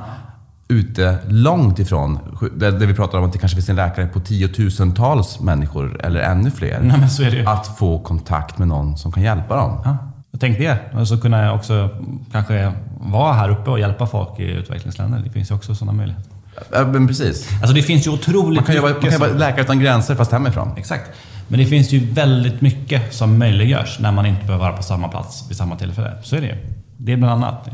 [0.69, 2.19] ute långt ifrån,
[2.57, 6.51] där vi pratar om att det kanske finns en läkare på tiotusentals människor eller ännu
[6.51, 6.81] fler.
[6.83, 7.47] Nej.
[7.47, 9.81] Att få kontakt med någon som kan hjälpa dem.
[9.85, 9.97] Ja,
[10.31, 11.01] jag tänkte det.
[11.01, 11.89] Och så kunna jag också
[12.33, 15.23] kanske vara här uppe och hjälpa folk i utvecklingsländer.
[15.25, 16.33] Det finns ju också sådana möjligheter.
[16.73, 17.49] Ja, men precis.
[17.53, 20.33] Alltså det finns ju otroligt Man kan vara, man kan vara läkare utan gränser fast
[20.33, 20.73] hemifrån.
[20.77, 21.11] Exakt.
[21.49, 25.09] Men det finns ju väldigt mycket som möjliggörs när man inte behöver vara på samma
[25.09, 26.13] plats vid samma tillfälle.
[26.23, 26.57] Så är det ju.
[26.97, 27.63] Det är bland annat.
[27.65, 27.73] Ja.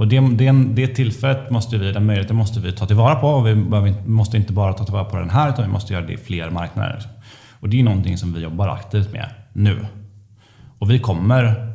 [0.00, 3.28] Och det, det, det tillfället måste vi, den möjligheten måste vi ta tillvara på.
[3.28, 3.54] Och vi
[4.06, 6.50] måste inte bara ta tillvara på den här, utan vi måste göra det i fler
[6.50, 7.06] marknader.
[7.60, 9.86] Och det är någonting som vi jobbar aktivt med nu.
[10.78, 11.72] Och vi kommer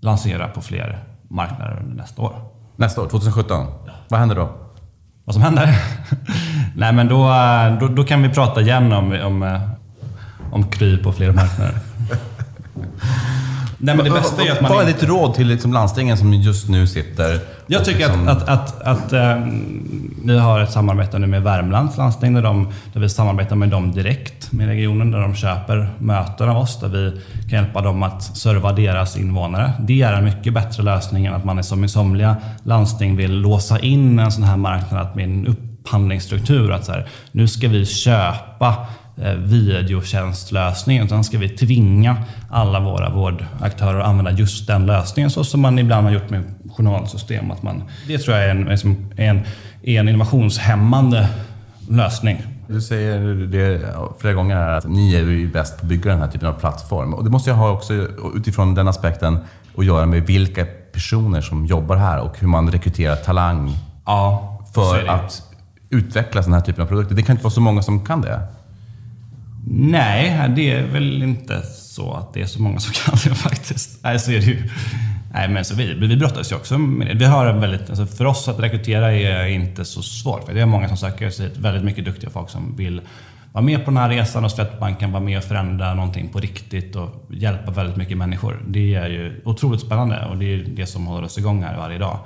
[0.00, 0.98] lansera på fler
[1.28, 2.32] marknader under nästa år.
[2.76, 3.66] Nästa år, 2017.
[4.08, 4.48] Vad händer då?
[5.24, 5.68] Vad som händer?
[6.76, 7.30] Nej men då,
[7.80, 9.60] då, då kan vi prata igen om, om,
[10.52, 11.74] om Kry på fler marknader.
[13.78, 14.72] Nej men det bästa är att man...
[14.72, 17.40] Vad är ditt råd till liksom landstingen som just nu sitter...
[17.66, 19.36] Jag tycker liksom- att, att, att, att eh,
[20.24, 23.92] vi har ett samarbete nu med Värmlands landsting där, de, där vi samarbetar med dem
[23.92, 27.20] direkt med regionen där de köper möten av oss där vi
[27.50, 29.72] kan hjälpa dem att serva deras invånare.
[29.80, 33.40] Det är en mycket bättre lösning än att man är som i somliga landsting vill
[33.40, 36.72] låsa in en sån här marknad att med en upphandlingsstruktur.
[36.72, 38.86] Att så här, nu ska vi köpa
[39.22, 41.04] eh, videotjänstlösningen.
[41.06, 42.16] Utan ska vi tvinga
[42.50, 46.42] alla våra vårdaktörer att använda just den lösningen så som man ibland har gjort med
[46.76, 47.50] journalsystem.
[47.50, 49.40] Att man, det tror jag är en, är som- är en,
[49.82, 51.28] en innovationshämmande
[51.90, 52.42] lösning.
[52.68, 53.80] Du säger det
[54.18, 56.52] flera gånger här att ni är ju bäst på att bygga den här typen av
[56.52, 57.14] plattform.
[57.14, 57.94] Och det måste jag ha också
[58.34, 59.38] utifrån den aspekten
[59.78, 65.06] att göra med vilka personer som jobbar här och hur man rekryterar talang Ja, för
[65.08, 65.42] att
[65.90, 67.14] utveckla den här typen av produkter.
[67.14, 68.40] Det kan inte vara så många som kan det.
[69.70, 73.98] Nej, det är väl inte så att det är så många som kan det faktiskt.
[74.02, 74.62] Nej, så är det ju.
[75.32, 77.14] Nej, men så vi, vi brottas ju också med det.
[77.14, 80.44] Vi har en väldigt, alltså för oss att rekrytera är inte så svårt.
[80.44, 83.00] För det är många som söker sig hit, väldigt mycket duktiga folk som vill
[83.52, 86.96] vara med på den här resan och Swedbanken vara med och förändra någonting på riktigt
[86.96, 88.62] och hjälpa väldigt mycket människor.
[88.68, 91.98] Det är ju otroligt spännande och det är det som håller oss igång här varje
[91.98, 92.18] dag.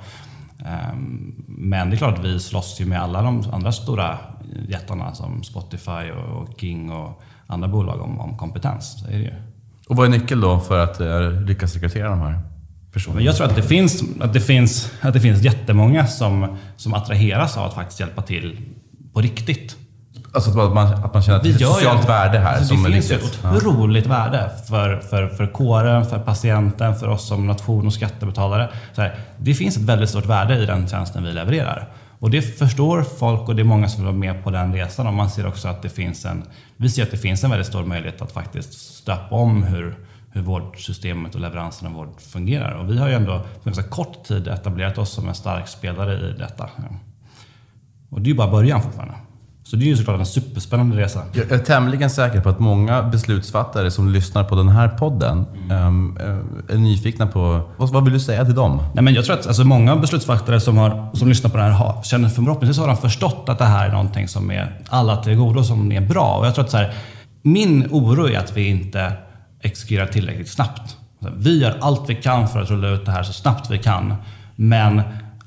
[0.65, 4.17] Ehm, men det är klart att vi slåss ju med alla de andra stora
[4.67, 7.21] jättarna som Spotify och King och
[7.51, 8.99] andra bolag om, om kompetens.
[8.99, 9.33] Så är det ju.
[9.89, 12.39] Och vad är nyckeln då för att eh, lyckas rekrytera de här
[12.93, 13.15] personerna?
[13.15, 16.93] Men jag tror att det finns, att det finns, att det finns jättemånga som, som
[16.93, 18.57] attraheras av att faktiskt hjälpa till
[19.13, 19.77] på riktigt.
[20.33, 22.83] Alltså att man, att man känner att det är ett socialt värde här alltså som
[22.83, 27.47] Det är finns ett otroligt värde för, för, för kåren, för patienten, för oss som
[27.47, 28.69] nation och skattebetalare.
[28.93, 31.87] Så här, det finns ett väldigt stort värde i den tjänsten vi levererar.
[32.21, 35.07] Och det förstår folk och det är många som vill vara med på den resan.
[35.07, 36.43] Och man ser också att det finns en,
[36.77, 39.97] vi ser att det finns en väldigt stor möjlighet att faktiskt stöpa om hur,
[40.31, 42.71] hur vårdsystemet och leveransen av vård fungerar.
[42.71, 46.29] Och vi har ju ändå på ganska kort tid etablerat oss som en stark spelare
[46.29, 46.69] i detta.
[48.09, 49.15] Och det är ju bara början fortfarande.
[49.71, 51.23] Så det är ju såklart en superspännande resa.
[51.33, 56.17] Jag är tämligen säker på att många beslutsfattare som lyssnar på den här podden ehm,
[56.17, 57.61] eh, är nyfikna på...
[57.77, 58.83] Vad, vill du säga till dem?
[58.93, 61.71] Nej, men jag tror att alltså, många beslutsfattare som, har, som lyssnar på det här
[61.71, 65.35] har, känner förhoppningsvis har de förstått att det här är någonting som är alla till
[65.35, 66.37] godo, som är bra.
[66.37, 66.93] Och jag tror att så här,
[67.41, 69.13] min oro är att vi inte
[69.61, 70.97] exekverar tillräckligt snabbt.
[71.37, 74.15] Vi gör allt vi kan för att rulla ut det här så snabbt vi kan.
[74.55, 75.01] Men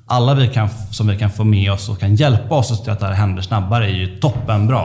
[0.07, 3.01] alla vi kan, som vi kan få med oss och kan hjälpa oss till att
[3.01, 4.85] det här händer snabbare är ju toppenbra.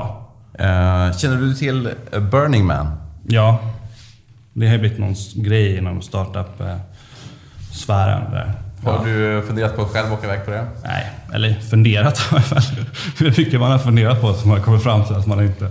[0.53, 2.87] Eh, känner du till eh, Burning Man?
[3.27, 3.59] Ja,
[4.53, 8.31] det har ju blivit någon grej inom startup-sfären.
[8.31, 8.53] där.
[8.83, 10.65] Har du funderat på att själv åka iväg på det?
[10.83, 12.61] Nej, eller funderat i alla fall.
[13.17, 15.69] Hur mycket man har funderat på som man kommer fram till att man inte...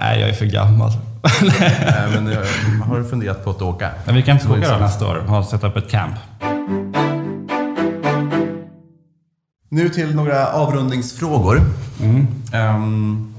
[0.00, 0.92] Nej, jag är för gammal.
[1.42, 2.38] Nej, men eh,
[2.88, 3.90] har du funderat på att åka?
[4.04, 6.14] Men vi kan Så åka nästa år och sätta upp ett camp.
[9.70, 11.60] Nu till några avrundningsfrågor.
[12.52, 13.34] Ehm,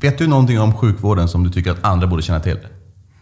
[0.00, 2.58] vet du någonting om sjukvården som du tycker att andra borde känna till?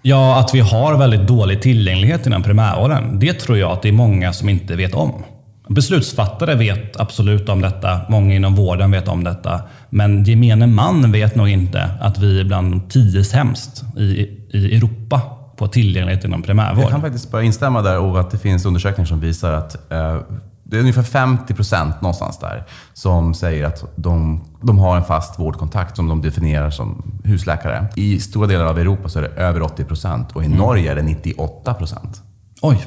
[0.02, 3.18] Ja, att vi har väldigt dålig tillgänglighet inom primärvården.
[3.18, 5.12] Det tror jag att det är många som inte vet om.
[5.68, 8.00] Beslutsfattare vet absolut om detta.
[8.08, 9.60] Många inom vården vet om detta.
[9.90, 14.76] Men gemene man vet nog inte att vi är bland de tio sämst i, i
[14.76, 15.20] Europa
[15.56, 16.84] på tillgänglighet inom primärvård.
[16.84, 20.16] Jag kan faktiskt bara instämma där och att det finns undersökningar som visar att eh,
[20.68, 22.64] det är ungefär 50 procent någonstans där
[22.94, 27.86] som säger att de, de har en fast vårdkontakt som de definierar som husläkare.
[27.94, 30.96] I stora delar av Europa så är det över 80 procent och i Norge är
[30.96, 32.22] det 98 procent
[32.62, 32.86] Oj.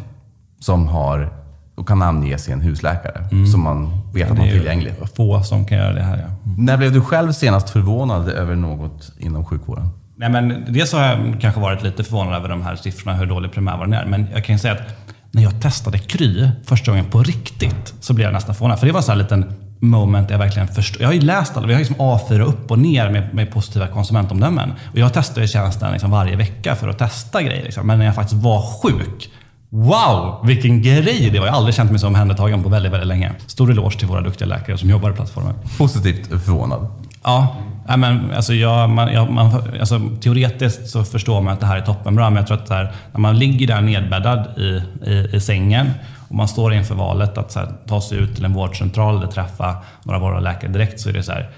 [0.59, 1.30] som har
[1.75, 4.93] och kan namnge sin husläkare som man vet att Det man är har ju tillgänglig.
[5.15, 6.17] få som kan göra det här.
[6.17, 6.51] Ja.
[6.57, 9.89] När blev du själv senast förvånad över något inom sjukvården?
[10.15, 13.51] Nej, men dels har jag kanske varit lite förvånad över de här siffrorna, hur dålig
[13.51, 14.05] primärvården är.
[14.05, 14.98] Men jag kan säga att
[15.32, 18.80] när jag testade Kry första gången på riktigt så blev jag nästan förvånad.
[18.80, 21.01] För det var en sån här liten moment jag verkligen förstod.
[21.01, 23.51] Jag har ju läst alla, vi har ju liksom A4 upp och ner med, med
[23.51, 24.73] positiva konsumentomdömen.
[24.91, 27.63] Och jag testade tjänsten liksom varje vecka för att testa grejer.
[27.63, 27.88] Liksom.
[27.88, 29.30] Men när jag faktiskt var sjuk,
[29.71, 31.45] Wow, vilken grej det var!
[31.45, 33.32] Jag har aldrig känt mig så omhändertagen på väldigt, väldigt länge.
[33.47, 35.55] Stor eloge till våra duktiga läkare som jobbar i plattformen.
[35.77, 36.88] Positivt förvånad.
[37.24, 37.55] Ja,
[37.88, 41.78] nej, men alltså jag, man, jag, man, alltså teoretiskt så förstår man att det här
[41.78, 45.39] är toppenbra, men jag tror att här, när man ligger där nedbäddad i, i, i
[45.39, 45.89] sängen
[46.30, 49.28] och man står inför valet att så här, ta sig ut till en vårdcentral eller
[49.28, 51.49] träffa några av våra läkare direkt så är det så här,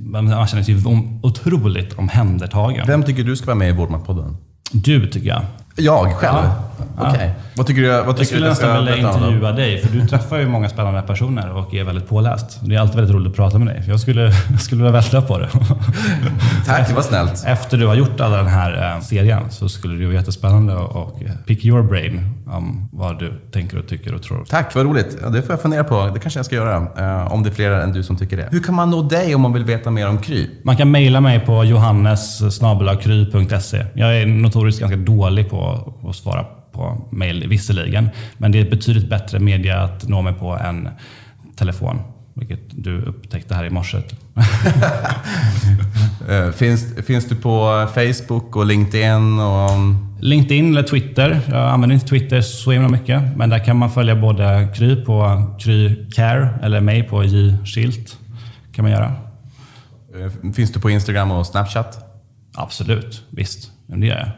[0.00, 2.86] man känner sig om, otroligt omhändertagen.
[2.86, 4.36] Vem tycker du ska vara med i Vårdmaktpodden?
[4.72, 5.42] Du tycker jag.
[5.76, 6.36] Jag själv?
[6.36, 7.10] Ja.
[7.10, 7.34] Okej.
[7.54, 10.38] Vad tycker du vad tycker Jag skulle du nästan vilja intervjua dig, för du träffar
[10.38, 12.58] ju många spännande personer och är väldigt påläst.
[12.60, 13.82] Det är alltid väldigt roligt att prata med dig.
[13.88, 15.48] Jag skulle, jag skulle vilja välta på det.
[16.66, 17.44] Tack, det var snällt.
[17.46, 20.74] Efter du har gjort alla den här eh, serien så skulle det ju vara jättespännande
[20.74, 24.44] att och pick your brain om vad du tänker och tycker och tror.
[24.44, 25.18] Tack, vad roligt.
[25.22, 26.10] Ja, det får jag fundera på.
[26.14, 26.76] Det kanske jag ska göra.
[26.76, 28.48] eh, om det är fler än du som tycker det.
[28.50, 30.50] Hur kan man nå dig om man vill veta mer om Kry?
[30.62, 33.86] Man kan mejla mig på johannes.kry.se.
[33.94, 38.08] Jag är notoriskt ganska dålig på att svara på mejl visserligen.
[38.36, 40.88] Men det är ett betydligt bättre media att nå mig på än
[41.56, 41.98] telefon.
[42.38, 43.98] Vilket du upptäckte här i morse.
[46.28, 49.38] Eh, finns, finns du på Facebook och LinkedIn?
[49.40, 49.70] Och,
[50.20, 51.40] LinkedIn eller Twitter.
[51.48, 53.22] Jag använder inte Twitter så himla mycket.
[53.36, 58.18] Men där kan man följa både Kry på Kry Care eller mig på J Schilt.
[58.72, 59.12] kan man göra.
[60.44, 61.98] eh, finns du på Instagram och Snapchat?
[62.54, 63.70] Absolut, visst.
[63.86, 64.28] Det gör jag.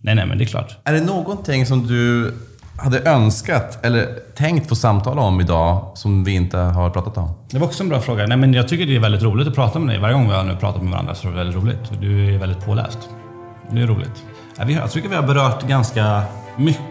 [0.00, 0.76] Nej, nej, men det är klart.
[0.84, 2.34] Är det någonting som du
[2.76, 7.30] hade önskat eller tänkt få samtala om idag som vi inte har pratat om?
[7.50, 8.26] Det var också en bra fråga.
[8.26, 9.98] Nej, men jag tycker det är väldigt roligt att prata med dig.
[9.98, 12.00] Varje gång vi har nu pratat med varandra så är det väldigt roligt.
[12.00, 12.98] Du är väldigt påläst.
[13.70, 14.24] Det är roligt.
[14.68, 16.22] Jag tycker vi har berört ganska
[16.56, 16.82] mycket.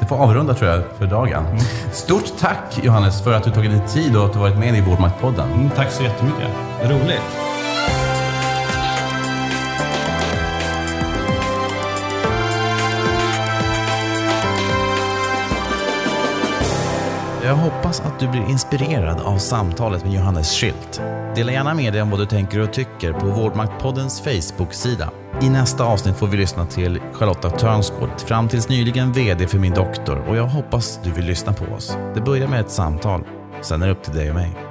[0.00, 1.44] Vi får avrunda tror jag för dagen.
[1.92, 4.80] Stort tack Johannes för att du tagit dig tid och att du varit med i
[4.80, 5.52] Vårdmaktpodden.
[5.52, 6.48] Mm, tack så jättemycket.
[6.84, 7.49] Roligt.
[17.50, 21.00] Jag hoppas att du blir inspirerad av samtalet med Johannes Schilt.
[21.34, 25.10] Dela gärna med dig om vad du tänker och tycker på Vårdmaktpoddens Facebook-sida.
[25.42, 29.74] I nästa avsnitt får vi lyssna till Charlotta Törnsgård, fram tills nyligen VD för Min
[29.74, 31.96] Doktor och jag hoppas du vill lyssna på oss.
[32.14, 33.24] Det börjar med ett samtal,
[33.62, 34.69] sen är det upp till dig och mig.